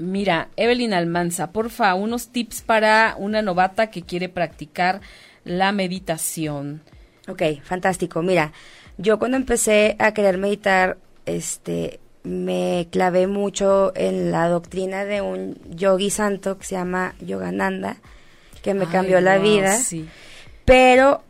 [0.00, 5.00] Mira, Evelyn Almanza, porfa, unos tips para una novata que quiere practicar
[5.44, 6.82] la meditación.
[7.28, 8.22] Ok, fantástico.
[8.22, 8.52] Mira,
[8.98, 15.58] yo cuando empecé a querer meditar, este, me clavé mucho en la doctrina de un
[15.70, 17.96] yogi santo que se llama Yogananda,
[18.62, 19.76] que me cambió la vida.
[19.76, 20.08] Sí.
[20.64, 21.22] Pero,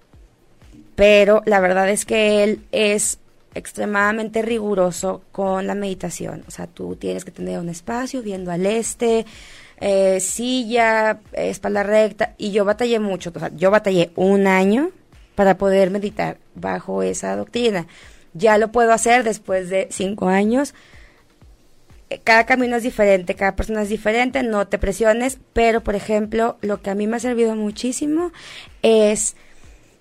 [0.96, 3.18] pero la verdad es que él es
[3.54, 6.44] extremadamente riguroso con la meditación.
[6.46, 9.26] O sea, tú tienes que tener un espacio viendo al este,
[9.80, 12.34] eh, silla, espalda recta.
[12.38, 14.90] Y yo batallé mucho, o sea, yo batallé un año
[15.34, 17.86] para poder meditar bajo esa doctrina.
[18.34, 20.74] Ya lo puedo hacer después de cinco años.
[22.10, 26.58] Eh, cada camino es diferente, cada persona es diferente, no te presiones, pero por ejemplo,
[26.60, 28.32] lo que a mí me ha servido muchísimo
[28.82, 29.36] es,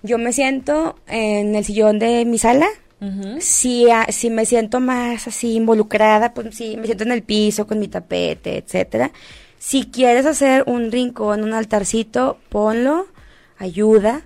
[0.02, 2.66] yo me siento en el sillón de mi sala,
[3.40, 7.78] si, si me siento más así involucrada, pues sí, me siento en el piso con
[7.78, 9.10] mi tapete, etcétera.
[9.58, 13.06] Si quieres hacer un rincón, un altarcito, ponlo,
[13.58, 14.22] ayuda,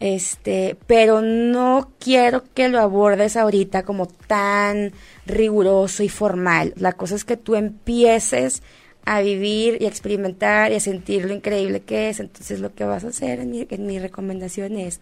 [0.00, 4.92] este, pero no quiero que lo abordes ahorita como tan
[5.26, 6.74] riguroso y formal.
[6.76, 8.62] La cosa es que tú empieces
[9.04, 12.20] a vivir y a experimentar y a sentir lo increíble que es.
[12.20, 15.00] Entonces lo que vas a hacer en mi, en mi recomendación es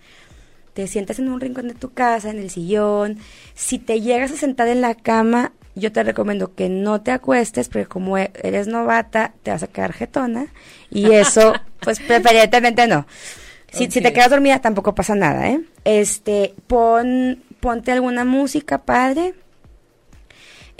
[0.73, 3.19] te sientas en un rincón de tu casa, en el sillón.
[3.55, 7.69] Si te llegas a sentar en la cama, yo te recomiendo que no te acuestes,
[7.69, 10.47] porque como e-, eres novata, te vas a quedar jetona.
[10.91, 13.07] Y eso, pues preferentemente no.
[13.73, 15.61] Si, si te quedas dormida, tampoco pasa nada, ¿eh?
[15.85, 19.35] Este, pon, ponte alguna música padre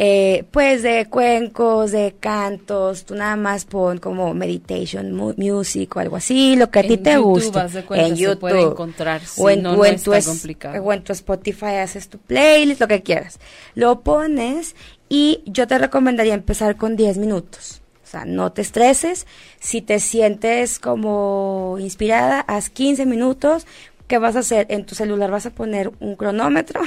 [0.03, 6.17] eh, pues de cuencos, de cantos, tú nada más pon como meditation music o algo
[6.17, 7.61] así, lo que a ti te guste.
[7.91, 8.41] en YouTube.
[8.41, 13.41] Puede encontrar, o, en, tu, o en tu Spotify haces tu playlist, lo que quieras.
[13.75, 14.75] Lo pones
[15.11, 17.83] y yo te recomendaría empezar con 10 minutos.
[18.03, 19.27] O sea, no te estreses.
[19.59, 23.67] Si te sientes como inspirada, haz 15 minutos.
[24.07, 24.67] ¿Qué vas a hacer?
[24.71, 26.81] En tu celular vas a poner un cronómetro,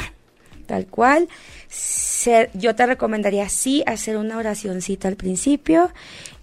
[0.66, 1.28] tal cual
[2.54, 5.92] yo te recomendaría sí hacer una oracióncita al principio.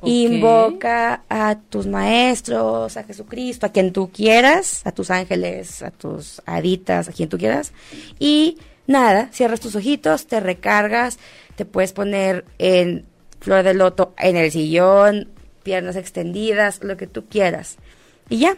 [0.03, 6.43] Invoca a tus maestros, a Jesucristo, a quien tú quieras, a tus ángeles, a tus
[6.47, 7.73] haditas, a quien tú quieras.
[8.19, 11.19] Y nada, cierras tus ojitos, te recargas,
[11.57, 13.05] te puedes poner en
[13.41, 15.29] flor de loto en el sillón,
[15.63, 17.77] piernas extendidas, lo que tú quieras.
[18.29, 18.57] Y ya,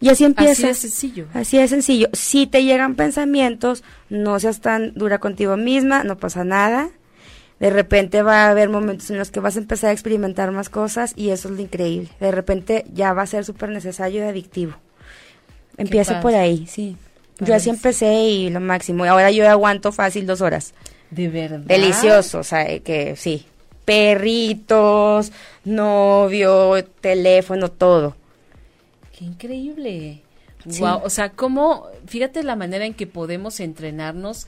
[0.00, 0.52] Y así empieza.
[0.52, 1.26] Así de sencillo.
[1.34, 2.08] Así de sencillo.
[2.12, 6.90] Si te llegan pensamientos, no seas tan dura contigo misma, no pasa nada.
[7.58, 10.68] De repente va a haber momentos en los que vas a empezar a experimentar más
[10.68, 12.08] cosas y eso es lo increíble.
[12.20, 14.74] De repente ya va a ser súper necesario y adictivo.
[15.76, 16.96] Empieza por ahí, sí.
[17.40, 19.04] Yo así empecé y lo máximo.
[19.04, 20.74] Y ahora yo aguanto fácil dos horas.
[21.10, 21.60] De verdad.
[21.60, 23.46] Delicioso, o sea, que sí.
[23.84, 25.32] Perritos,
[25.64, 28.16] novio, teléfono, todo.
[29.18, 30.22] Qué increíble.
[30.78, 34.46] Wow, o sea, cómo, fíjate la manera en que podemos entrenarnos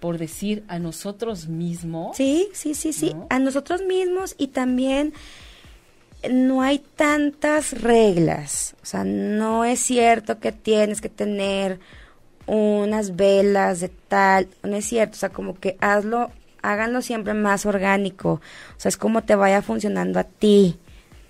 [0.00, 2.16] por decir a nosotros mismos.
[2.16, 5.12] Sí, sí, sí, sí, a nosotros mismos y también
[6.28, 11.78] no hay tantas reglas, o sea, no es cierto que tienes que tener
[12.46, 17.66] unas velas de tal, no es cierto, o sea, como que hazlo, háganlo siempre más
[17.66, 18.40] orgánico,
[18.76, 20.76] o sea, es como te vaya funcionando a ti.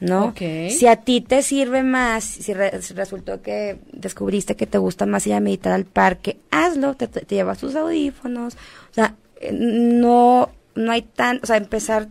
[0.01, 0.35] ¿No?
[0.37, 5.35] Si a ti te sirve más, si, resultó que descubriste que te gusta más ir
[5.35, 11.03] a meditar al parque, hazlo, te, llevas tus audífonos, o sea, eh, no, no hay
[11.03, 12.09] tan, o sea, empezar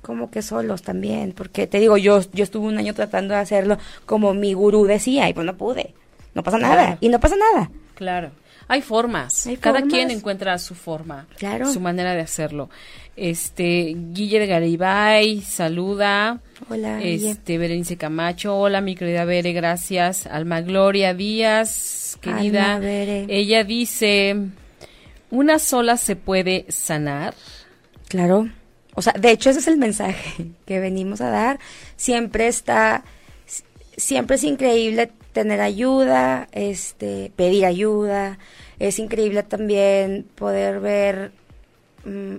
[0.00, 3.78] como que solos también, porque te digo, yo, yo estuve un año tratando de hacerlo
[4.06, 5.94] como mi gurú decía, y pues no pude,
[6.34, 7.70] no pasa nada, y no pasa nada.
[7.94, 8.30] Claro.
[8.68, 9.48] Hay formas.
[9.60, 11.26] Cada quien encuentra su forma,
[11.72, 12.70] su manera de hacerlo.
[13.16, 16.40] Este, Guille de Garibay, saluda.
[16.68, 17.02] Hola.
[17.02, 20.26] Este, Berenice Camacho, hola mi querida Bere, gracias.
[20.26, 22.78] Alma Gloria Díaz, querida.
[22.82, 24.36] Ella dice,
[25.30, 27.34] ¿una sola se puede sanar?
[28.08, 28.48] Claro.
[28.94, 31.58] O sea, de hecho ese es el mensaje que venimos a dar.
[31.96, 33.04] Siempre está,
[33.96, 38.38] siempre es increíble tener ayuda, este, pedir ayuda.
[38.78, 41.32] Es increíble también poder ver
[42.04, 42.36] mm,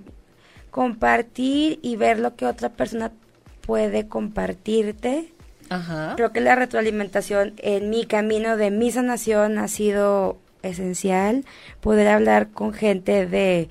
[0.70, 3.12] compartir y ver lo que otra persona
[3.66, 5.34] puede compartirte.
[6.16, 11.46] Creo que la retroalimentación en mi camino de mi sanación ha sido esencial.
[11.82, 13.70] Poder hablar con gente de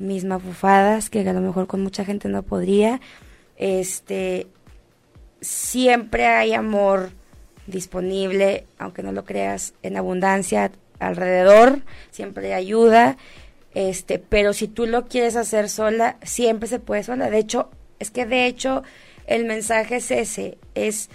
[0.00, 3.00] mismas bufadas, que a lo mejor con mucha gente no podría.
[3.56, 4.48] Este,
[5.40, 7.10] siempre hay amor
[7.68, 13.16] disponible, aunque no lo creas, en abundancia alrededor, siempre hay ayuda
[13.76, 17.28] este, pero si tú lo quieres hacer sola, siempre se puede sola.
[17.28, 17.68] De hecho,
[17.98, 18.82] es que de hecho
[19.26, 21.10] el mensaje es ese, es,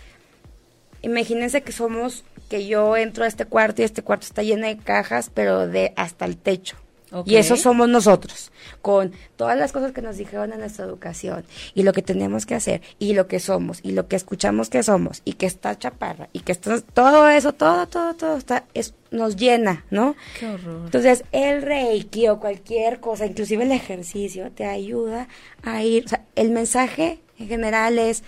[1.01, 4.77] imagínense que somos, que yo entro a este cuarto y este cuarto está lleno de
[4.77, 6.77] cajas, pero de hasta el techo.
[7.25, 11.43] Y eso somos nosotros, con todas las cosas que nos dijeron en nuestra educación,
[11.73, 14.81] y lo que tenemos que hacer, y lo que somos, y lo que escuchamos que
[14.81, 18.93] somos, y que está chaparra, y que está, todo eso, todo, todo, todo está, es,
[19.11, 20.15] nos llena, ¿no?
[20.39, 20.83] Qué horror.
[20.85, 25.27] Entonces, el reiki o cualquier cosa, inclusive el ejercicio, te ayuda
[25.63, 28.23] a ir, o sea, el mensaje en general es,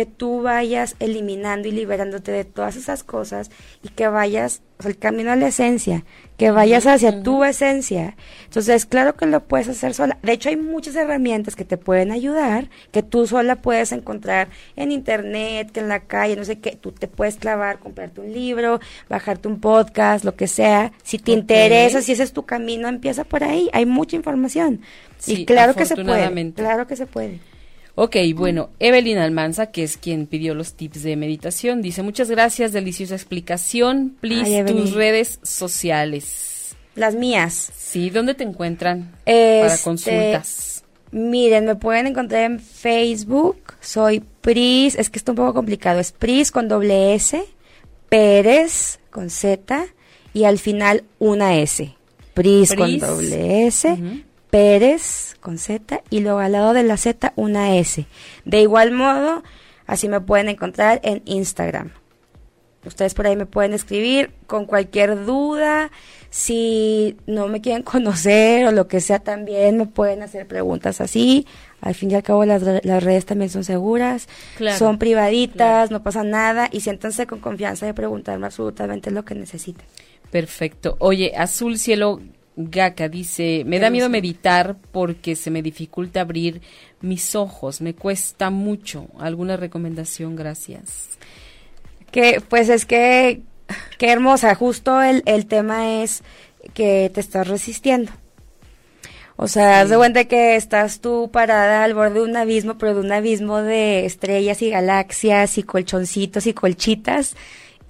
[0.00, 3.50] que tú vayas eliminando y liberándote de todas esas cosas
[3.82, 6.06] y que vayas o sea, el camino a la esencia,
[6.38, 8.16] que vayas hacia tu esencia.
[8.46, 10.16] Entonces, claro que lo puedes hacer sola.
[10.22, 14.90] De hecho, hay muchas herramientas que te pueden ayudar, que tú sola puedes encontrar en
[14.90, 18.80] internet, que en la calle, no sé qué, tú te puedes clavar, comprarte un libro,
[19.10, 20.92] bajarte un podcast, lo que sea.
[21.02, 23.68] Si te interesa, si ese es tu camino, empieza por ahí.
[23.74, 24.80] Hay mucha información.
[25.26, 26.52] y claro que se puede.
[26.54, 27.49] Claro que se puede.
[28.02, 32.72] Ok, bueno, Evelyn Almanza, que es quien pidió los tips de meditación, dice, muchas gracias,
[32.72, 34.16] deliciosa explicación.
[34.22, 36.74] Please, tus redes sociales.
[36.94, 37.70] Las mías.
[37.76, 40.82] Sí, ¿dónde te encuentran para este, consultas?
[41.10, 46.12] Miren, me pueden encontrar en Facebook, soy Pris, es que está un poco complicado, es
[46.12, 47.44] Pris con doble S,
[48.08, 49.84] Pérez con Z
[50.32, 51.94] y al final una S.
[52.32, 57.76] Pris, con doble S, Pérez con Z y luego al lado de la Z una
[57.76, 58.06] S.
[58.44, 59.42] De igual modo,
[59.86, 61.92] así me pueden encontrar en Instagram.
[62.84, 65.90] Ustedes por ahí me pueden escribir con cualquier duda.
[66.30, 71.46] Si no me quieren conocer o lo que sea, también me pueden hacer preguntas así.
[71.80, 74.28] Al fin y al cabo, las, redes también son seguras,
[74.76, 79.86] son privaditas, no pasa nada y siéntanse con confianza de preguntarme absolutamente lo que necesiten.
[80.30, 80.96] Perfecto.
[80.98, 82.20] Oye, Azul Cielo,
[82.56, 86.60] Gaka dice, me da miedo meditar porque se me dificulta abrir
[87.00, 89.08] mis ojos, me cuesta mucho.
[89.18, 90.36] ¿Alguna recomendación?
[90.36, 91.18] Gracias.
[92.10, 93.42] Que pues es que,
[93.98, 96.22] qué hermosa, justo el, el tema es
[96.74, 98.12] que te estás resistiendo.
[99.42, 102.94] O sea, haz de cuenta que estás tú parada al borde de un abismo, pero
[102.94, 107.36] de un abismo de estrellas y galaxias y colchoncitos y colchitas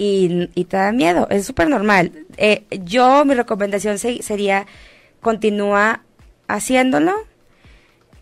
[0.02, 1.28] y, te da miedo.
[1.28, 2.24] Es súper normal.
[2.38, 4.66] Eh, yo, mi recomendación sería,
[5.20, 6.02] continúa
[6.48, 7.12] haciéndolo.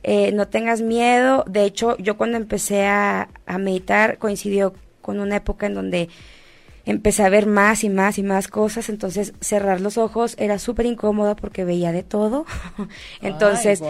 [0.03, 1.45] Eh, no tengas miedo.
[1.47, 3.29] De hecho, yo cuando empecé a,
[3.61, 6.09] meditar coincidió con una época en donde
[6.85, 10.87] empecé a ver más y más y más cosas, entonces cerrar los ojos era súper
[10.87, 12.45] incómodo porque veía de todo.
[13.23, 13.81] entonces,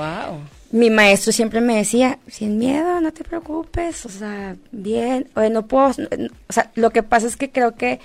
[0.71, 5.67] mi maestro siempre me decía, sin miedo, no te preocupes, o sea, bien, o no
[5.67, 8.01] puedo, o sea, lo que pasa es que creo que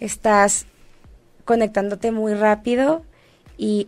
[0.00, 0.66] estás
[1.44, 3.02] conectándote muy rápido
[3.56, 3.86] y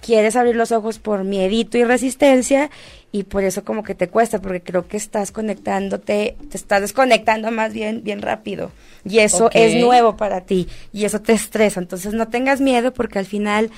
[0.00, 2.70] quieres abrir los ojos por miedito y resistencia
[3.12, 7.50] y por eso como que te cuesta porque creo que estás conectándote, te estás desconectando
[7.50, 8.70] más bien bien rápido.
[9.04, 13.18] Y eso es nuevo para ti y eso te estresa, entonces no tengas miedo porque
[13.18, 13.70] al final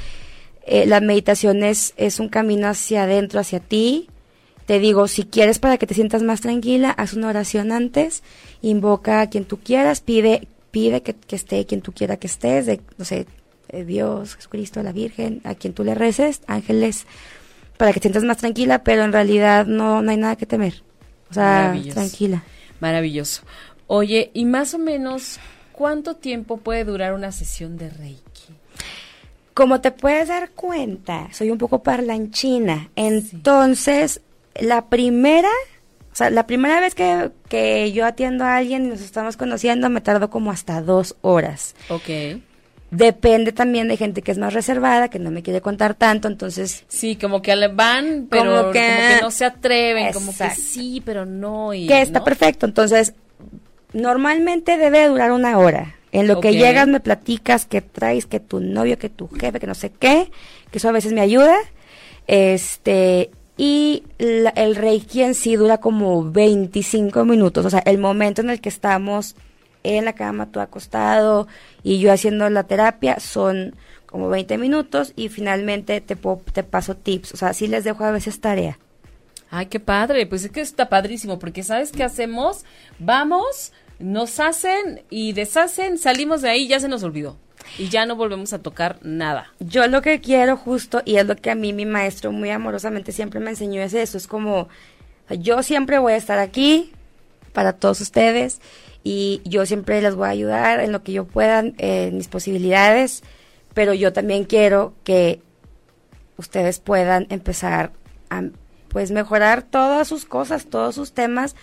[0.68, 4.08] eh, la meditación es, es un camino hacia adentro, hacia ti.
[4.66, 8.22] Te digo, si quieres para que te sientas más tranquila, haz una oración antes,
[8.60, 12.66] invoca a quien tú quieras, pide, pide que, que esté quien tú quieras que estés,
[12.66, 13.26] de, no sé,
[13.72, 17.06] Dios, Jesucristo, la Virgen, a quien tú le reces, ángeles,
[17.76, 20.82] para que te sientas más tranquila, pero en realidad no, no hay nada que temer.
[21.30, 22.42] O sea, tranquila.
[22.80, 23.42] Maravilloso.
[23.86, 25.38] Oye, y más o menos,
[25.72, 28.27] ¿cuánto tiempo puede durar una sesión de Reiki?
[29.58, 32.90] Como te puedes dar cuenta, soy un poco parlanchina.
[32.94, 34.20] Entonces,
[34.54, 35.48] la primera,
[36.12, 39.90] o sea, la primera vez que, que yo atiendo a alguien y nos estamos conociendo,
[39.90, 41.74] me tardo como hasta dos horas.
[41.88, 42.38] Ok.
[42.92, 46.84] Depende también de gente que es más reservada, que no me quiere contar tanto, entonces...
[46.86, 51.26] Sí, como que le van, pero como que, no se atreven, como que sí, pero
[51.26, 51.74] no.
[51.74, 53.12] Y, que está perfecto, entonces
[53.92, 55.97] normalmente debe durar una hora.
[56.12, 59.66] En lo que llegas me platicas que traes, que tu novio, que tu jefe, que
[59.66, 60.30] no sé qué,
[60.70, 61.56] que eso a veces me ayuda.
[62.26, 68.50] Este, y el reiki en sí dura como 25 minutos, o sea, el momento en
[68.50, 69.34] el que estamos
[69.82, 71.48] en la cama, tú acostado
[71.82, 73.74] y yo haciendo la terapia son
[74.06, 78.10] como 20 minutos y finalmente te, te paso tips, o sea, sí les dejo a
[78.10, 78.78] veces tarea.
[79.50, 82.64] Ay, qué padre, pues es que está padrísimo, porque ¿sabes qué hacemos?
[82.98, 87.36] Vamos, nos hacen y deshacen, salimos de ahí, ya se nos olvidó.
[87.76, 89.52] Y ya no volvemos a tocar nada.
[89.58, 93.12] Yo lo que quiero justo, y es lo que a mí mi maestro muy amorosamente
[93.12, 94.68] siempre me enseñó, es eso, es como,
[95.28, 96.92] yo siempre voy a estar aquí
[97.52, 98.60] para todos ustedes
[99.04, 103.22] y yo siempre les voy a ayudar en lo que yo pueda, en mis posibilidades,
[103.74, 105.42] pero yo también quiero que
[106.36, 107.92] ustedes puedan empezar
[108.30, 108.44] a
[108.88, 111.54] pues mejorar todas sus cosas, todos sus temas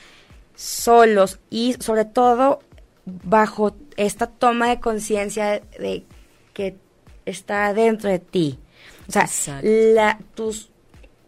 [0.55, 2.61] solos y sobre todo
[3.05, 6.05] bajo esta toma de conciencia de
[6.53, 6.75] que
[7.25, 8.59] está dentro de ti.
[9.07, 9.27] O sea,
[9.61, 10.69] la, tus,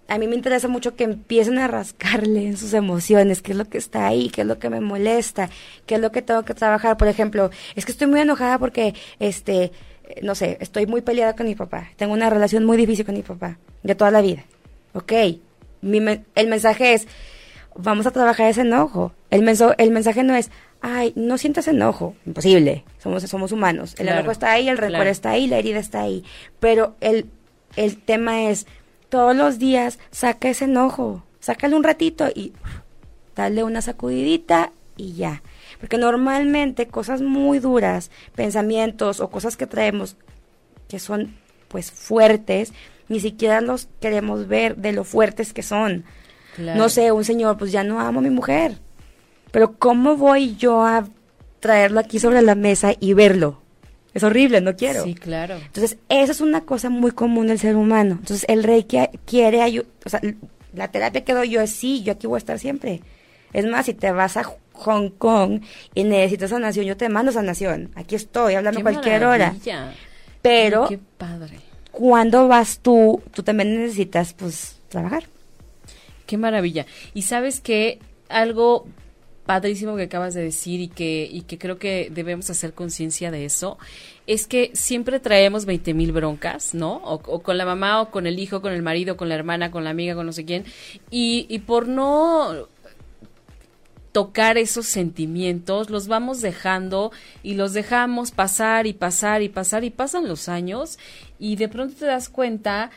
[0.08, 3.66] a mí me interesa mucho que empiecen a rascarle en sus emociones, qué es lo
[3.66, 5.50] que está ahí, qué es lo que me molesta,
[5.86, 6.98] qué es lo que tengo que trabajar.
[6.98, 9.72] Por ejemplo, es que estoy muy enojada porque, este,
[10.24, 11.90] no sé, estoy muy peleada con mi papá.
[11.98, 14.44] Tengo una relación muy difícil con mi papá, de toda la vida.
[14.94, 15.14] Ok,
[15.82, 16.00] mi
[16.36, 17.08] el mensaje es,
[17.78, 19.14] vamos a trabajar ese enojo.
[19.30, 19.48] El,
[19.78, 20.52] el mensaje no es,
[20.82, 22.16] ay, no sientas enojo.
[22.26, 22.84] Imposible.
[23.00, 23.96] Somos, somos humanos.
[23.98, 26.24] El enojo está ahí, el recuerdo está ahí, la herida está ahí.
[26.60, 27.30] Pero el,
[27.76, 28.68] el tema es,
[29.10, 31.24] todos los días saca ese enojo.
[31.40, 32.54] Sácale un ratito y
[33.36, 35.42] dale una sacudidita y ya.
[35.80, 40.16] Porque normalmente cosas muy duras, pensamientos o cosas que traemos
[40.88, 41.36] que son
[41.68, 42.74] pues fuertes,
[43.10, 46.06] ni siquiera los queremos ver de lo fuertes que son.
[46.58, 48.78] No sé, un señor, pues ya no amo a mi mujer.
[49.52, 51.08] Pero ¿cómo voy yo a
[51.60, 53.62] traerlo aquí sobre la mesa y verlo?
[54.14, 55.04] Es horrible, no quiero.
[55.04, 55.58] Sí, claro.
[55.58, 58.18] Entonces, eso es una cosa muy común del ser humano.
[58.20, 60.22] Entonces, el rey que quiere ayudar, o sea,
[60.74, 63.02] la terapia que doy yo es sí, yo aquí voy a estar siempre.
[63.54, 64.44] Es más, si te vas a
[64.74, 65.62] Hong Kong
[65.94, 67.92] y necesitas sanación, yo te mando sanación.
[67.96, 69.56] Aquí estoy, hablando cualquier hora.
[70.42, 71.60] Pero, qué padre.
[71.92, 75.26] Cuando vas tú, tú también necesitas, pues, trabajar.
[76.28, 76.86] Qué maravilla.
[77.16, 77.98] Y sabes que
[78.30, 78.86] algo
[79.48, 83.80] padrísimo que acabas de decir y que, creo que debemos hacer conciencia de eso,
[84.28, 86.98] es que siempre traemos 20 mil broncas, ¿no?
[86.98, 89.86] O, con la mamá, o con el hijo, con el marido, con la hermana, con
[89.86, 90.66] la amiga, con no sé quién.
[91.10, 92.68] Y por no
[94.18, 97.12] tocar esos sentimientos, los vamos dejando
[97.44, 100.98] y los dejamos pasar y pasar y pasar y pasan los años
[101.38, 102.90] y de pronto te das cuenta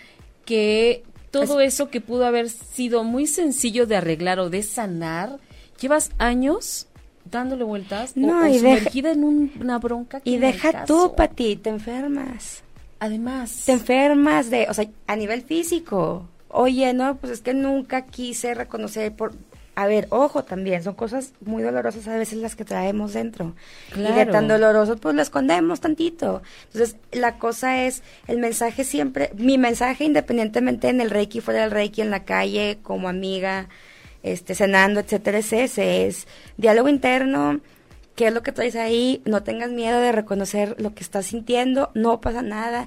[0.46, 5.38] que todo eso que pudo haber sido muy sencillo de arreglar o de sanar,
[5.80, 6.86] llevas años
[7.24, 9.24] dándole vueltas no, o, y sumergida en
[9.60, 10.20] una bronca.
[10.24, 12.62] y deja tú, Pati, te enfermas.
[12.98, 13.62] Además.
[13.64, 16.28] Te enfermas de, o sea, a nivel físico.
[16.48, 19.32] Oye, no, pues es que nunca quise reconocer por,
[19.74, 23.54] a ver, ojo también, son cosas muy dolorosas a veces las que traemos dentro.
[23.96, 26.42] Y de tan doloroso, pues lo escondemos tantito.
[26.66, 31.70] Entonces, la cosa es, el mensaje siempre, mi mensaje independientemente en el Reiki, fuera del
[31.70, 33.68] Reiki, en la calle, como amiga,
[34.22, 37.60] este, cenando, etcétera, es ese, es diálogo interno,
[38.16, 41.90] qué es lo que traes ahí, no tengas miedo de reconocer lo que estás sintiendo,
[41.94, 42.86] no pasa nada.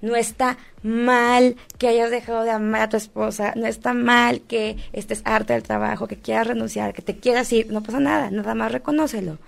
[0.00, 4.76] No está mal que hayas dejado de amar a tu esposa, no está mal que
[4.92, 8.54] estés harta del trabajo, que quieras renunciar, que te quieras ir, no pasa nada, nada
[8.54, 9.38] más reconócelo.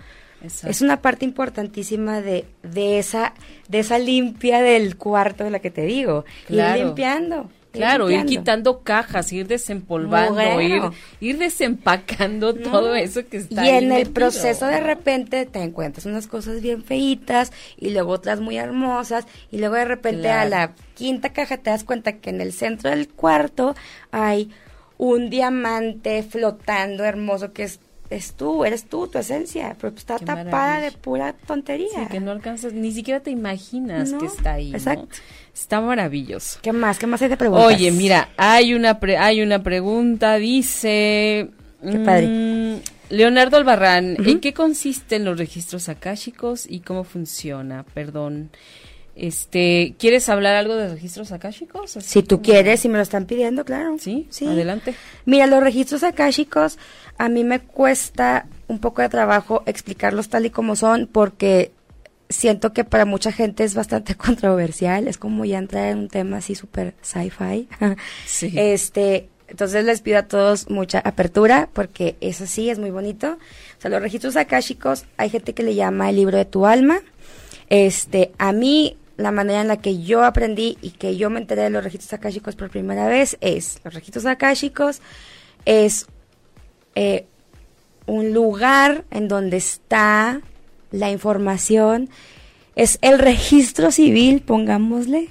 [0.42, 3.34] Es una parte importantísima de, de esa
[3.68, 7.50] de esa limpia del cuarto de la que te digo, ir limpiando.
[7.72, 10.82] Claro, ir quitando cajas, ir desempolvando, ir,
[11.20, 16.26] ir, desempacando todo eso que está Y en el proceso de repente te encuentras unas
[16.26, 21.32] cosas bien feitas y luego otras muy hermosas y luego de repente a la quinta
[21.32, 23.76] caja te das cuenta que en el centro del cuarto
[24.10, 24.50] hay
[24.98, 27.80] un diamante flotando hermoso que es
[28.10, 31.88] es tú, eres tú, tu esencia, pero está tapada de pura tontería.
[31.94, 34.72] Sí, que no alcanzas, ni siquiera te imaginas que está ahí.
[34.74, 35.16] Exacto.
[35.54, 36.58] Está maravilloso.
[36.60, 36.98] ¿Qué más?
[36.98, 37.66] ¿Qué más hay de preguntas?
[37.66, 41.50] Oye, mira, hay una, hay una pregunta, dice...
[41.82, 42.26] Qué padre.
[42.26, 42.80] Mm,
[43.10, 47.84] Leonardo Albarrán, ¿en qué consisten los registros akáshicos y cómo funciona?
[47.94, 48.50] Perdón.
[49.16, 51.90] Este, ¿quieres hablar algo de registros akáshicos?
[51.90, 53.96] Si tú quieres, si me lo están pidiendo, claro.
[53.98, 54.46] Sí, sí.
[54.46, 54.94] Adelante.
[55.26, 56.78] Mira, los registros akáshicos
[57.18, 61.72] a mí me cuesta un poco de trabajo explicarlos tal y como son porque
[62.30, 66.38] siento que para mucha gente es bastante controversial, es como ya entrar en un tema
[66.38, 67.68] así súper sci-fi.
[68.26, 68.54] Sí.
[68.56, 73.32] Este, entonces les pido a todos mucha apertura porque eso sí es muy bonito.
[73.32, 77.00] O sea, los registros akáshicos, hay gente que le llama el libro de tu alma.
[77.68, 81.62] Este, a mí la manera en la que yo aprendí y que yo me enteré
[81.62, 85.00] de los registros akáshicos por primera vez es, los registros akáshicos
[85.64, 86.06] es
[86.94, 87.26] eh,
[88.06, 90.40] un lugar en donde está
[90.90, 92.08] la información,
[92.74, 95.28] es el registro civil, pongámosle,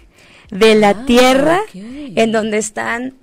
[0.52, 3.16] de la ah, tierra, en donde están,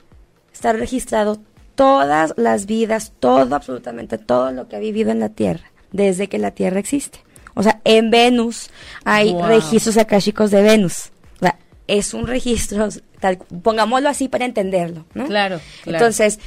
[0.52, 1.40] está registrado
[1.74, 6.38] todas las vidas, todo, absolutamente todo lo que ha vivido en la tierra, desde que
[6.38, 7.25] la tierra existe.
[7.56, 8.68] O sea, en Venus
[9.04, 11.10] hay registros akáshicos de Venus.
[11.36, 12.88] O sea, es un registro,
[13.62, 15.26] pongámoslo así para entenderlo, ¿no?
[15.26, 16.38] Claro, Entonces,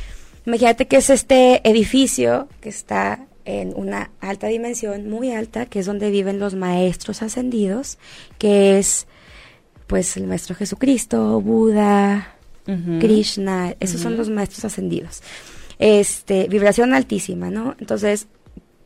[0.46, 5.88] imagínate que es este edificio que está en una alta dimensión, muy alta, que es
[5.88, 7.98] donde viven los maestros ascendidos,
[8.38, 9.08] que es
[9.88, 12.36] pues el maestro Jesucristo, Buda,
[13.00, 15.24] Krishna, esos son los maestros ascendidos.
[15.80, 17.76] Este, vibración altísima, ¿no?
[17.80, 18.28] Entonces,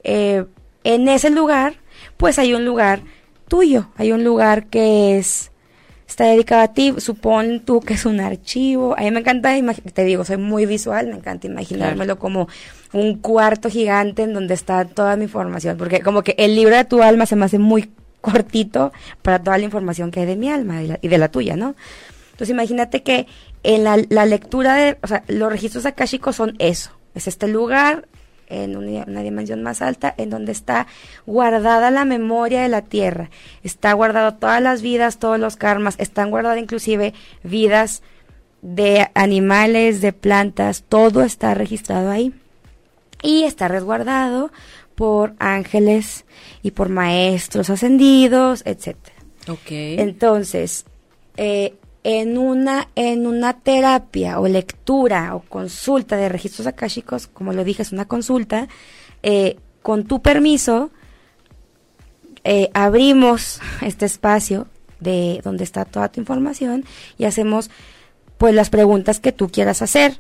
[0.06, 0.46] eh,
[0.86, 1.83] en ese lugar
[2.18, 3.02] pues hay un lugar
[3.48, 5.52] tuyo, hay un lugar que es
[6.14, 8.96] está dedicado a ti, supón tú que es un archivo.
[8.98, 9.52] A mí me encanta,
[9.94, 12.48] te digo, soy muy visual, me encanta imaginármelo como
[12.94, 16.86] un cuarto gigante en donde está toda mi información, porque como que el libro de
[16.86, 17.92] tu alma se me hace muy
[18.22, 21.76] cortito para toda la información que hay de mi alma y, de la tuya, ¿no?
[22.32, 23.28] Entonces imagínate que
[23.64, 28.08] en la, la lectura de, o sea, los registros akáshicos son eso, es este lugar
[28.62, 30.88] en una, dimensión más alta, en donde está
[31.26, 33.30] guardada la memoria de la tierra,
[33.64, 38.04] está guardado todas las vidas, todos los karmas, están guardadas inclusive vidas
[38.62, 42.34] de animales, de plantas, todo está registrado ahí.
[43.22, 44.52] Y está resguardado
[44.96, 46.26] por ángeles
[46.62, 49.16] y por maestros ascendidos, etcétera.
[49.48, 50.00] Okay.
[50.00, 50.86] Entonces,
[51.38, 57.64] eh, en una, en una terapia o lectura o consulta de registros akáshicos, como lo
[57.64, 58.68] dije, es una consulta,
[59.24, 60.92] eh, con tu permiso,
[62.44, 64.68] eh, abrimos este espacio
[65.00, 66.86] de donde está toda tu información
[67.18, 67.70] y hacemos
[68.38, 70.18] pues las preguntas que tú quieras hacer.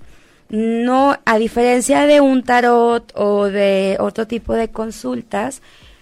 [0.49, 5.61] No, a diferencia de un tarot o de otro tipo de consultas,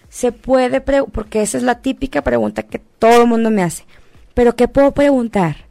[0.09, 3.85] se puede, porque esa es la típica pregunta que todo el mundo me hace.
[4.33, 5.70] Pero ¿qué puedo preguntar?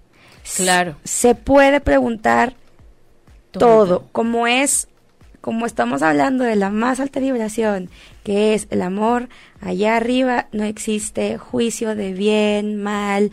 [0.56, 0.96] Claro.
[1.04, 2.54] Se puede preguntar
[3.50, 4.88] todo, como es,
[5.40, 7.90] como estamos hablando de la más alta vibración,
[8.24, 9.28] que es el amor,
[9.60, 13.30] allá arriba no existe juicio de bien, mal,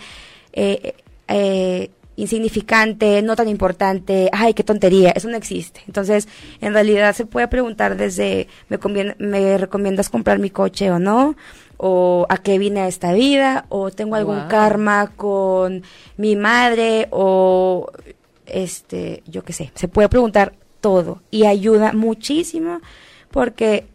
[0.54, 0.96] eh,
[1.28, 5.82] eh, insignificante, no tan importante, ay, qué tontería, eso no existe.
[5.86, 6.28] Entonces,
[6.62, 11.36] en realidad se puede preguntar desde, ¿me, me recomiendas comprar mi coche o no?
[11.78, 15.84] O a qué vine a esta vida, o tengo algún karma con
[16.18, 17.92] mi madre, o
[18.46, 22.82] este, yo qué sé, se puede preguntar todo y ayuda muchísimo
[23.30, 23.86] porque,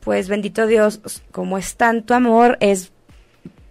[0.00, 1.00] pues bendito Dios,
[1.30, 2.92] como es tanto amor, es,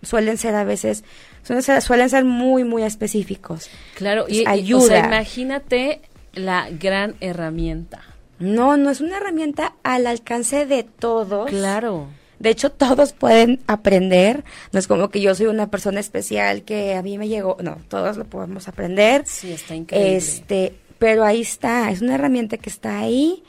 [0.03, 1.03] suelen ser a veces,
[1.43, 3.69] suelen ser, suelen ser muy, muy específicos.
[3.95, 4.99] Claro, y ayuda.
[4.99, 6.01] imagínate
[6.33, 8.01] la gran herramienta.
[8.37, 11.49] No, no es una herramienta al alcance de todos.
[11.49, 12.07] Claro
[12.39, 14.45] de hecho, todos pueden aprender.
[14.71, 17.57] No es como que yo soy una persona especial que a mí me llegó.
[17.61, 19.23] No, todos lo podemos aprender.
[19.25, 20.15] Sí, está increíble.
[20.15, 21.91] Este, pero ahí está.
[21.91, 23.43] Es una herramienta que está ahí.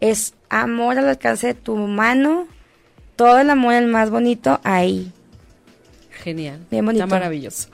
[0.00, 2.48] Es amor al alcance de tu mano.
[3.14, 5.12] todo el amor, el más bonito, ahí.
[6.10, 6.58] Genial.
[6.70, 7.04] Bien bonito.
[7.04, 7.68] Está maravilloso.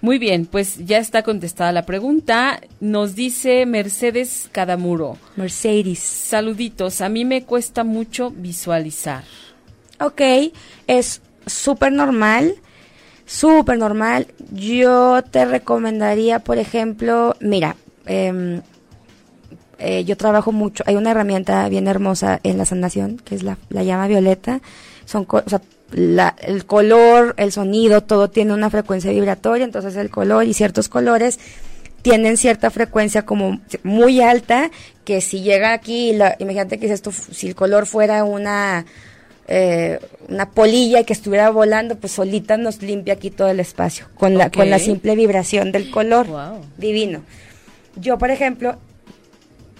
[0.00, 2.60] Muy bien, pues ya está contestada la pregunta.
[2.80, 5.16] Nos dice Mercedes Cadamuro.
[5.36, 5.98] Mercedes.
[6.00, 9.24] Saluditos, a mí me cuesta mucho visualizar.
[10.00, 10.20] Ok,
[10.86, 12.54] es súper normal,
[13.26, 14.28] súper normal.
[14.50, 17.76] Yo te recomendaría, por ejemplo, mira,
[18.06, 18.62] em,
[19.78, 23.58] eh, yo trabajo mucho, hay una herramienta bien hermosa en la sanación, que es la,
[23.68, 24.60] la llama violeta.
[25.04, 25.60] Son, o sea,
[25.92, 31.38] el color, el sonido, todo tiene una frecuencia vibratoria, entonces el color y ciertos colores
[32.02, 34.70] tienen cierta frecuencia como muy alta,
[35.04, 38.84] que si llega aquí, la, imagínate que si, esto, si el color fuera una,
[39.48, 44.38] eh, una polilla que estuviera volando, pues solita nos limpia aquí todo el espacio, con
[44.38, 46.26] la, con la simple vibración del color.
[46.26, 46.60] Wow.
[46.78, 47.22] Divino.
[47.96, 48.76] Yo, por ejemplo,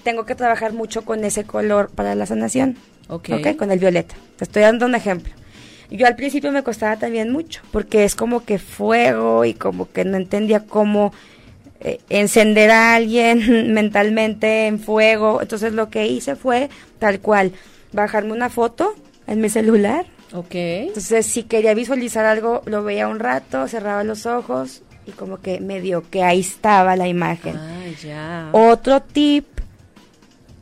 [0.02, 2.76] tengo que trabajar mucho con ese color para la sanación.
[3.08, 3.30] Ok.
[3.30, 3.56] ¿ok?
[3.56, 4.14] Con el violeta.
[4.36, 5.32] Te estoy dando un ejemplo.
[5.90, 10.04] Yo al principio me costaba también mucho, porque es como que fuego y como que
[10.04, 11.12] no entendía cómo
[11.80, 15.42] eh, encender a alguien mentalmente en fuego.
[15.42, 17.52] Entonces lo que hice fue tal cual,
[17.92, 18.94] bajarme una foto
[19.26, 20.06] en mi celular.
[20.32, 20.54] Ok.
[20.54, 25.60] Entonces si quería visualizar algo, lo veía un rato, cerraba los ojos y como que
[25.60, 27.56] medio que ahí estaba la imagen.
[27.56, 28.48] Ah, ya.
[28.52, 29.46] Otro tip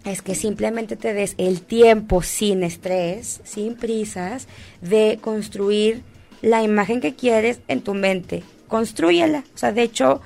[0.04, 4.48] es que simplemente te des el tiempo sin estrés, sin prisas,
[4.80, 6.02] de construir
[6.42, 8.42] la imagen que quieres en tu mente.
[8.66, 9.44] Construyela.
[9.54, 10.22] O sea, de hecho,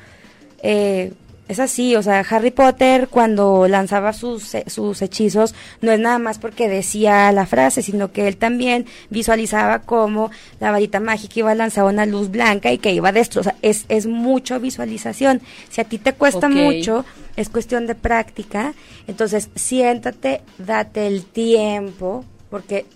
[0.62, 1.12] eh,
[1.48, 1.96] es así.
[1.96, 7.30] O sea, Harry Potter cuando lanzaba sus, sus hechizos, no es nada más porque decía
[7.32, 10.30] la frase, sino que él también visualizaba como
[10.60, 13.56] la varita mágica iba a lanzar una luz blanca y que iba a destrozar.
[13.62, 15.40] Es, es mucho visualización.
[15.70, 17.04] Si a ti te cuesta mucho,
[17.36, 18.74] es cuestión de práctica.
[19.06, 22.86] Entonces, siéntate, date el tiempo, porque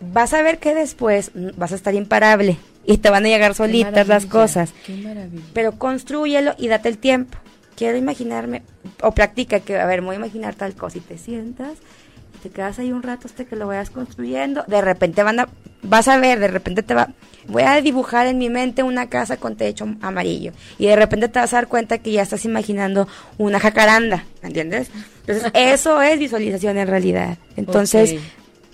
[0.00, 4.06] vas a ver que después vas a estar imparable y te van a llegar solitas
[4.06, 4.72] las cosas.
[4.84, 5.42] Qué maravilla.
[5.52, 7.38] Pero construyelo y date el tiempo.
[7.76, 8.62] Quiero imaginarme,
[9.02, 11.74] o practica que, a ver, me voy a imaginar tal cosa y te sientas
[12.34, 14.64] y te quedas ahí un rato hasta que lo vayas construyendo.
[14.66, 15.48] De repente van a,
[15.82, 17.10] vas a ver, de repente te va,
[17.48, 21.38] voy a dibujar en mi mente una casa con techo amarillo y de repente te
[21.38, 23.08] vas a dar cuenta que ya estás imaginando
[23.38, 24.90] una jacaranda, ¿me entiendes?
[25.26, 27.38] Entonces, eso es visualización en realidad.
[27.56, 28.16] Entonces,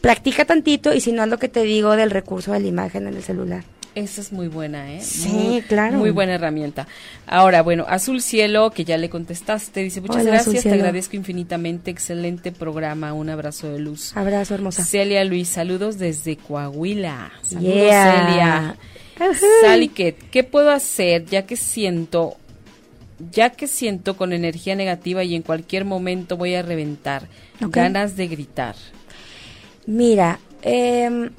[0.00, 3.06] practica tantito y si no es lo que te digo del recurso de la imagen
[3.06, 3.64] en el celular.
[3.94, 5.00] Esa es muy buena, ¿eh?
[5.02, 5.98] Sí, Muy- claro.
[5.98, 6.86] Muy buena herramienta.
[7.26, 11.90] Ahora, bueno, Azul Cielo, que ya le contestaste, dice, muchas Hola, gracias, te agradezco infinitamente,
[11.90, 14.16] excelente programa, un abrazo de luz.
[14.16, 14.82] Abrazo hermosa.
[14.84, 17.32] Celia Luis, saludos desde Coahuila.
[17.42, 18.26] Saludos, Yeah.
[18.26, 18.76] Celia.
[19.30, 19.46] Ujú.
[19.60, 22.36] Saliket, ¿qué puedo hacer ya que siento,
[23.30, 27.28] ya que siento con energía negativa y en cualquier momento voy a reventar?
[27.60, 28.74] Ganas de gritar.
[29.86, 31.30] Mira, em,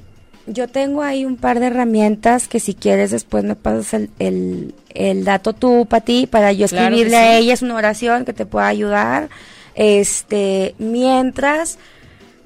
[0.46, 4.76] yo tengo ahí un par de herramientas que si quieres después me pasas el, el,
[4.90, 7.44] el dato tú, ti para yo Claro escribirle a sí.
[7.44, 9.30] ella, es una oración que te pueda ayudar.
[9.76, 11.78] Este, mientras,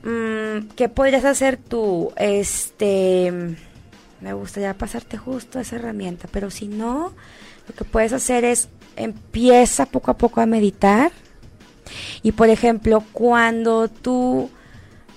[0.03, 2.11] mm, ¿qué podrías hacer tú?
[2.15, 3.33] Este,
[4.21, 7.13] me gustaría pasarte justo esa herramienta, pero si no,
[7.67, 11.11] lo que puedes hacer es empieza poco a poco a meditar.
[12.21, 14.49] Y por ejemplo, cuando tú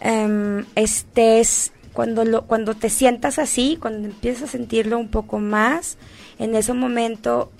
[0.01, 5.99] em, estés, cuando, lo, cuando te sientas así, cuando empiezas a sentirlo un poco más,
[6.39, 7.51] en ese momento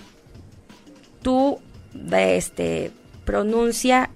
[1.21, 1.59] tú
[2.11, 2.91] este,
[3.25, 4.09] pronuncia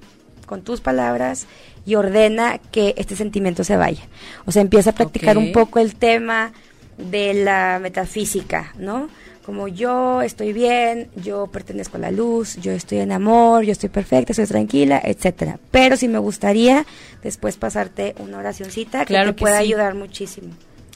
[0.45, 1.47] con tus palabras
[1.85, 4.03] y ordena que este sentimiento se vaya.
[4.45, 6.51] O sea, empieza a practicar un poco el tema
[6.97, 9.09] de la metafísica, ¿no?
[9.45, 13.89] Como yo estoy bien, yo pertenezco a la luz, yo estoy en amor, yo estoy
[13.89, 15.59] perfecta, estoy tranquila, etcétera.
[15.69, 16.83] Pero sí me gustaría
[17.21, 19.65] después pasarte una oracioncita que te que pueda sí.
[19.65, 20.47] ayudar muchísimo.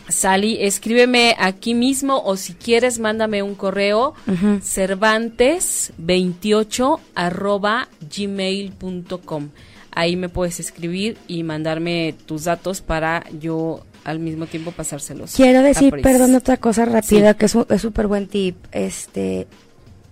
[0.07, 4.59] Sally, escríbeme aquí mismo o si quieres mándame un correo Ujú.
[4.63, 9.49] cervantes28 arroba gmail.com.
[9.91, 15.35] Ahí me puedes escribir y mandarme tus datos para yo al mismo tiempo pasárselos.
[15.35, 17.37] Quiero decir, perdón, otra cosa rápida, Sí.
[17.37, 18.55] que es súper buen tip.
[18.71, 19.47] Este,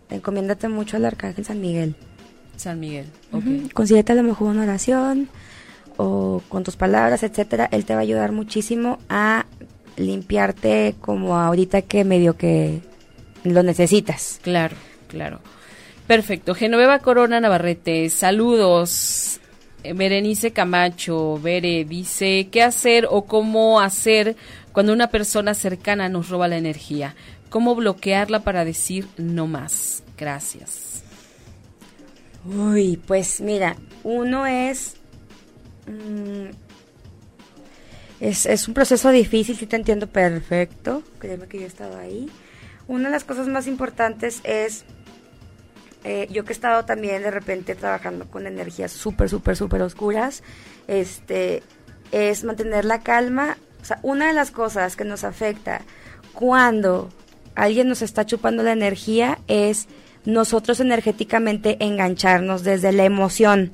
[0.10, 1.96] encomiéndate mucho al Arcángel San Miguel.
[2.56, 3.06] San Miguel.
[3.32, 3.72] ok.
[3.74, 5.30] Consíguete a lo mejor una oración
[5.98, 7.68] o con tus palabras, etcétera.
[7.72, 9.46] Él te va a ayudar muchísimo a
[9.96, 12.82] limpiarte como ahorita que medio que
[13.44, 14.40] lo necesitas.
[14.44, 14.76] Claro,
[15.08, 15.40] claro.
[16.08, 16.56] Perfecto.
[16.56, 19.40] Genoveva Corona Navarrete, saludos.
[19.88, 24.36] Eh, Berenice Camacho, Bere, dice, ¿qué hacer o cómo hacer
[24.74, 27.16] cuando una persona cercana nos roba la energía?
[27.50, 30.04] ¿Cómo bloquearla para decir no más?
[30.18, 31.04] Gracias.
[32.46, 34.96] Uy, pues mira, uno es
[35.88, 36.50] mm,
[38.20, 41.02] Es, es un proceso difícil, sí te entiendo perfecto.
[41.20, 42.30] Créeme que yo he estado ahí.
[42.90, 44.84] Una de las cosas más importantes es,
[46.10, 50.42] eh, yo que he estado también de repente trabajando con energías súper, súper, súper oscuras,
[50.88, 51.64] este,
[52.14, 53.58] es mantener la calma.
[53.82, 55.82] O sea, una de las cosas que nos afecta
[56.32, 57.10] cuando
[57.56, 59.90] alguien nos está chupando la energía es
[60.24, 63.74] nosotros energéticamente engancharnos desde la emoción.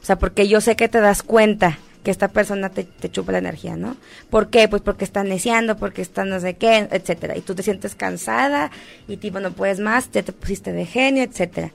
[0.00, 3.32] O sea, porque yo sé que te das cuenta que esta persona te, te chupa
[3.32, 3.96] la energía, ¿no?
[4.30, 4.68] ¿Por qué?
[4.68, 7.36] Pues porque está neciando, porque está no sé qué, etcétera.
[7.36, 8.70] Y tú te sientes cansada
[9.08, 11.72] y tipo no puedes más, ya te pusiste de genio, etcétera.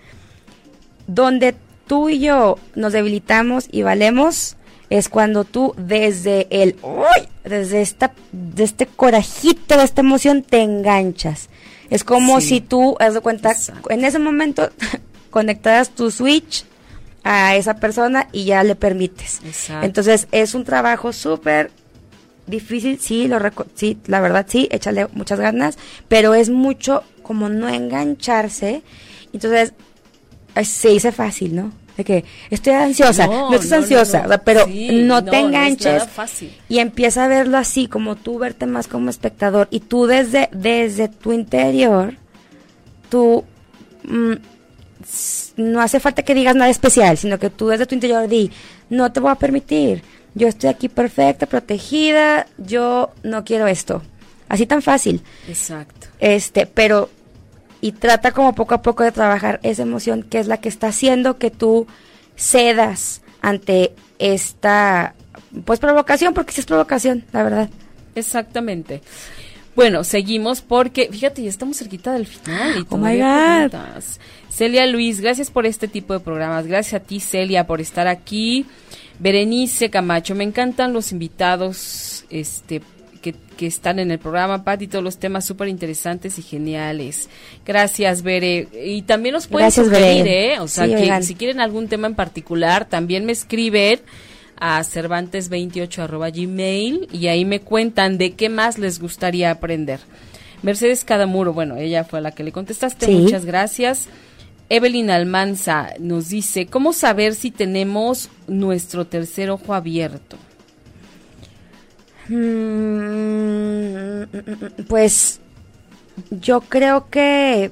[1.08, 1.56] Donde
[1.88, 4.56] tú y yo nos debilitamos y valemos
[4.92, 7.28] es cuando tú desde el ¡uy!
[7.44, 11.50] desde esta de este corajito, de esta emoción te enganchas.
[11.90, 12.48] Es como Sí.
[12.48, 13.90] si tú, haz de cuenta, Exacto.
[13.92, 14.70] en ese momento
[15.32, 16.66] conectaras tu switch
[17.24, 19.41] a esa persona y ya le permites.
[19.45, 19.86] Exacto.
[19.86, 21.72] Entonces es un trabajo súper
[22.47, 23.38] difícil, sí, lo
[23.76, 28.82] sí, la verdad sí, échale muchas ganas, pero es mucho como no engancharse.
[29.34, 29.74] Entonces
[30.63, 31.72] se dice fácil, ¿no?
[31.95, 34.38] De que estoy ansiosa, no, No, estás no, ansiosa, no.
[34.43, 36.55] pero Sí, no te enganches fácil.
[36.70, 41.09] y empieza a verlo así, como tú verte más como espectador y tú desde, desde
[41.09, 42.15] tu interior,
[43.09, 43.43] tú
[44.05, 44.34] mm,
[45.58, 48.52] no hace falta que digas nada especial, sino que tú desde tu interior di,
[48.89, 50.04] no te voy a permitir,
[50.36, 54.02] yo estoy aquí perfecta, protegida, yo no quiero esto.
[54.47, 55.22] Así tan fácil.
[55.47, 56.08] Exacto.
[56.20, 57.10] Este, pero
[57.82, 60.88] y trata como poco a poco de trabajar esa emoción que es la que está
[60.88, 61.88] haciendo que tú
[62.36, 65.14] cedas ante esta
[65.66, 67.70] pues provocación, porque sí es provocación, la verdad.
[68.16, 69.02] Exactamente.
[69.76, 72.80] Bueno, seguimos porque, fíjate, ya estamos cerquita del final.
[72.80, 74.04] Y Oh my God.
[74.50, 76.68] Celia Luis, gracias por este tipo de programas.
[76.68, 78.66] Gracias a ti, Celia, por estar aquí.
[79.20, 82.82] Berenice Camacho, me encantan los invitados este,
[83.22, 87.30] que, que están en el programa, Pati, todos los temas súper interesantes y geniales.
[87.66, 88.68] Gracias, Bere.
[88.86, 90.54] Y también nos pueden Gracias, sugerir, Bere.
[90.56, 90.60] ¿eh?
[90.60, 91.24] O sea, Sí, que oigan.
[91.24, 94.00] si quieren algún tema en particular, también me escriben
[94.58, 100.00] a cervantes28 arroba gmail y ahí me cuentan de qué más les gustaría aprender.
[100.64, 103.12] Mercedes Cadamuro, bueno, ella fue la que le contestaste, Sí.
[103.14, 104.08] muchas gracias.
[104.70, 110.38] Evelyn Almanza nos dice, ¿cómo saber si tenemos nuestro tercer ojo abierto?
[112.28, 114.24] Mm,
[114.88, 115.39] Pues
[116.32, 117.72] yo creo que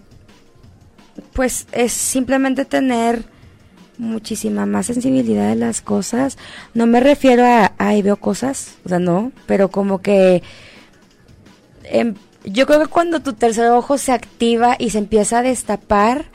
[1.33, 3.23] pues es simplemente tener
[3.97, 6.37] muchísima más sensibilidad de las cosas.
[6.73, 10.41] No me refiero a, ay, veo cosas, o sea, no, pero como que
[11.83, 16.25] em, yo creo que cuando tu tercer ojo se activa y se empieza a destapar,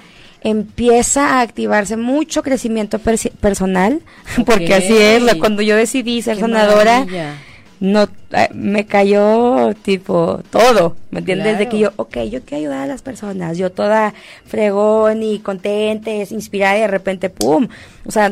[0.45, 4.01] empieza a activarse mucho crecimiento personal,
[4.47, 7.35] porque así es, cuando yo decidí ser Qué sanadora, maravilla.
[7.81, 11.59] no eh, me cayó tipo todo, ¿me entiendes?
[11.59, 11.71] De Claro.
[11.71, 14.15] que yo, ok, yo quiero ayudar a las personas, yo toda
[14.47, 17.69] fregón y contenta, y inspirada y de repente, ¡pum!
[18.05, 18.31] O sea,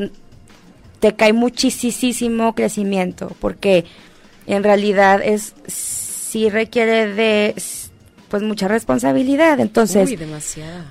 [1.00, 3.84] te cae muchísimo crecimiento porque
[4.46, 7.54] en realidad es, sí requiere de,
[8.30, 9.60] pues, mucha responsabilidad.
[9.60, 10.18] Entonces, Uy.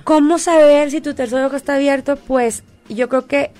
[0.04, 2.16] ¿Cómo saber si tu tercer ojo está abierto?
[2.16, 3.50] Pues yo creo que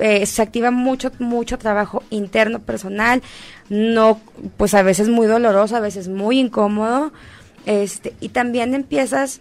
[0.00, 3.22] eh, se activa mucho, mucho trabajo interno, personal,
[3.70, 4.20] no,
[4.56, 7.12] pues a veces muy doloroso, a veces muy incómodo,
[7.64, 9.40] este, y también empiezas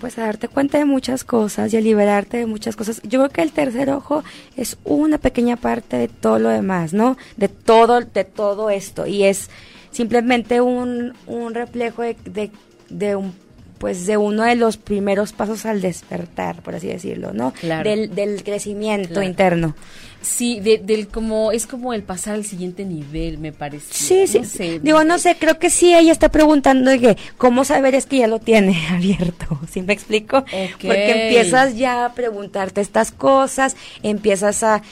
[0.00, 3.02] pues a darte cuenta de muchas cosas y a liberarte de muchas cosas.
[3.02, 4.22] Yo creo que el tercer ojo
[4.56, 7.16] es una pequeña parte de todo lo demás, ¿no?
[7.36, 9.06] De todo, de todo esto.
[9.06, 9.50] Y es
[9.98, 12.50] simplemente un, un reflejo de, de,
[12.88, 13.34] de un
[13.78, 17.52] pues de uno de los primeros pasos al despertar, por así decirlo, ¿no?
[17.52, 17.88] Claro.
[17.88, 19.22] Del, del crecimiento Claro.
[19.28, 19.76] interno.
[20.20, 23.86] Sí, de- del como es como el pasar al siguiente nivel, me parece.
[23.94, 24.38] Sí, sí.
[24.40, 24.80] No sé.
[24.80, 28.18] Digo, no sé, creo que sí, ella está preguntando de que, ¿cómo saber es que
[28.18, 29.60] ya lo tiene abierto?
[29.70, 30.42] ¿Sí me explico?
[30.82, 34.82] Porque empiezas ya a preguntarte estas cosas, empiezas a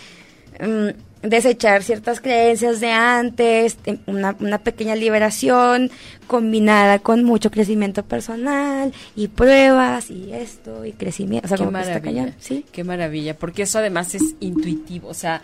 [0.60, 0.90] mm,
[1.28, 5.90] desechar ciertas creencias de antes, una, una pequeña liberación
[6.26, 11.46] combinada con mucho crecimiento personal y pruebas y esto y crecimiento.
[11.46, 12.22] O sea, Qué como que está maravilla.
[12.22, 12.64] cañón, ¿sí?
[12.72, 15.42] Qué maravilla, porque eso además es intuitivo, o sea,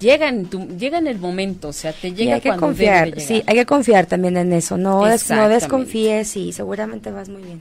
[0.00, 2.66] llega en tu, llega en el momento, o sea, te Y llega hay que cuando
[2.66, 6.52] confiar, debe de sí, hay que confiar también en eso, no, des- no desconfíes y
[6.52, 7.60] seguramente vas muy bien.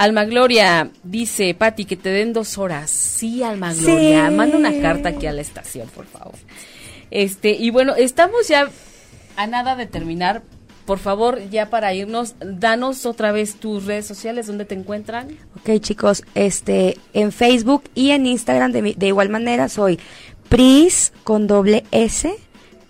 [0.00, 2.90] Alma Gloria dice, Pati, que te den dos horas.
[2.90, 4.34] Sí, Alma Gloria, Sí.
[4.34, 6.36] manda una carta aquí a la estación, por favor.
[7.10, 8.70] Este, y bueno, estamos ya
[9.36, 10.42] a nada de terminar.
[10.86, 15.36] Por favor, ya para irnos, danos otra vez tus redes sociales, donde te encuentran.
[15.60, 20.00] Ok, chicos, este, en Facebook y en Instagram de, de igual manera soy
[20.48, 22.34] Pris con doble S,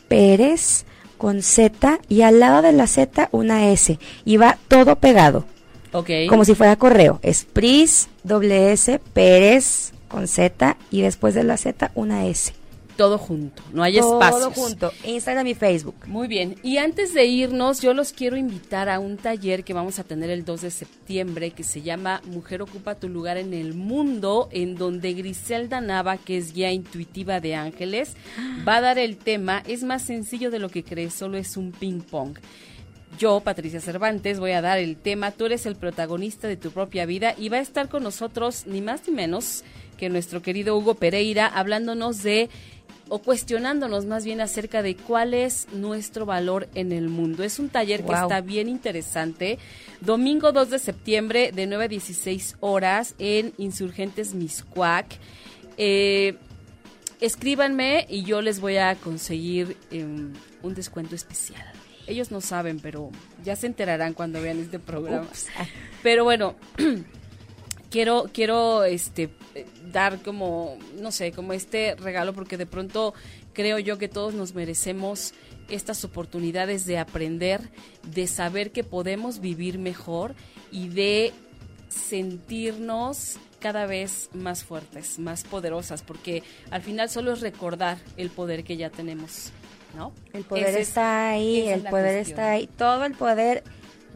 [0.06, 0.84] Pérez
[1.18, 5.44] con Z y al lado de la Z una S y va todo pegado.
[5.93, 6.11] Ok.
[6.28, 7.18] Como si fuera correo.
[7.22, 12.53] Es Pris, doble S, Pérez con Z y después de la Z una S.
[12.97, 14.53] Todo junto, no hay Todo espacios.
[14.53, 14.93] junto.
[15.07, 15.95] Instagram y Facebook.
[16.07, 19.99] Muy bien, y antes de irnos, yo los quiero invitar a un taller que vamos
[19.99, 23.72] a tener el 2 de septiembre que se llama Mujer ocupa tu lugar en el
[23.72, 28.16] mundo, en donde Griselda Nava, que es guía intuitiva de ángeles,
[28.68, 29.62] va a dar el tema.
[29.66, 32.36] Es más sencillo de lo que crees, solo es un ping pong.
[33.20, 35.30] Yo, Patricia Cervantes, voy a dar el tema.
[35.30, 38.80] Tú eres el protagonista de tu propia vida y va a estar con nosotros ni
[38.80, 39.62] más ni menos
[39.98, 42.48] que nuestro querido Hugo Pereira hablándonos de
[43.10, 47.44] o cuestionándonos más bien acerca de cuál es nuestro valor en el mundo.
[47.44, 49.58] Es un taller que está bien interesante.
[50.00, 55.04] Domingo 2 de septiembre de 9 a 16 horas en Insurgentes Miscuac.
[55.76, 56.36] Eh,
[57.20, 61.80] escríbanme y yo les voy a conseguir em, un descuento especial.
[62.11, 63.11] Ellos no saben, pero
[63.44, 65.28] ya se enterarán cuando vean este programa.
[66.02, 66.56] Pero bueno,
[67.90, 69.30] quiero quiero este
[69.92, 73.14] dar como no sé como este regalo porque de pronto
[73.52, 75.34] creo yo que todos nos merecemos
[75.68, 77.61] estas oportunidades de aprender
[78.02, 80.34] de saber que podemos vivir mejor
[80.72, 81.32] y de
[81.88, 88.64] sentirnos cada vez más fuertes más poderosas porque al final solo es recordar el poder
[88.64, 89.52] que ya tenemos
[89.95, 92.38] no El poder Ese está ahí, es el poder cuestión.
[92.38, 92.66] está ahí.
[92.76, 93.64] Todo el poder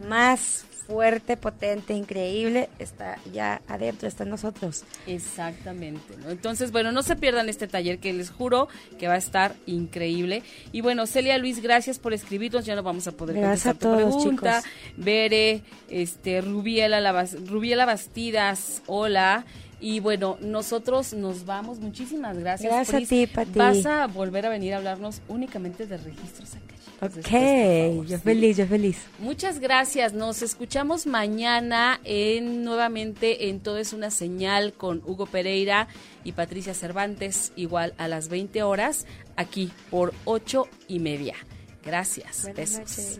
[0.07, 4.83] más fuerte, potente, increíble está ya adentro, está en nosotros.
[5.07, 6.29] Exactamente, ¿no?
[6.29, 8.67] Entonces, bueno, no se pierdan este taller que les juro
[8.99, 10.43] que va a estar increíble.
[10.71, 13.97] Y bueno, Celia Luis, gracias por escribirnos, ya no vamos a poder Gracias contestar a
[13.97, 14.61] tu todos, pregunta.
[14.61, 14.71] chicos.
[14.97, 19.43] Bere, este, Rubiela, Rubiela Bastidas, hola.
[19.85, 21.77] Y bueno, nosotros nos vamos.
[21.77, 22.73] Muchísimas gracias.
[22.73, 23.51] Gracias a ti, Pati.
[23.59, 26.73] Vas a volver a venir a hablarnos únicamente de registros acá.
[27.01, 28.97] Ok, después, favor, yo feliz, yo feliz.
[29.19, 30.13] Muchas gracias.
[30.13, 35.87] Nos escuchamos mañana en nuevamente en Todo es una señal con Hugo Pereira
[36.23, 39.05] y Patricia Cervantes, igual a las 20 horas,
[39.35, 41.35] aquí por ocho y media.
[41.83, 42.41] Gracias.
[42.41, 42.79] Buenas Besos.
[42.79, 43.19] noches.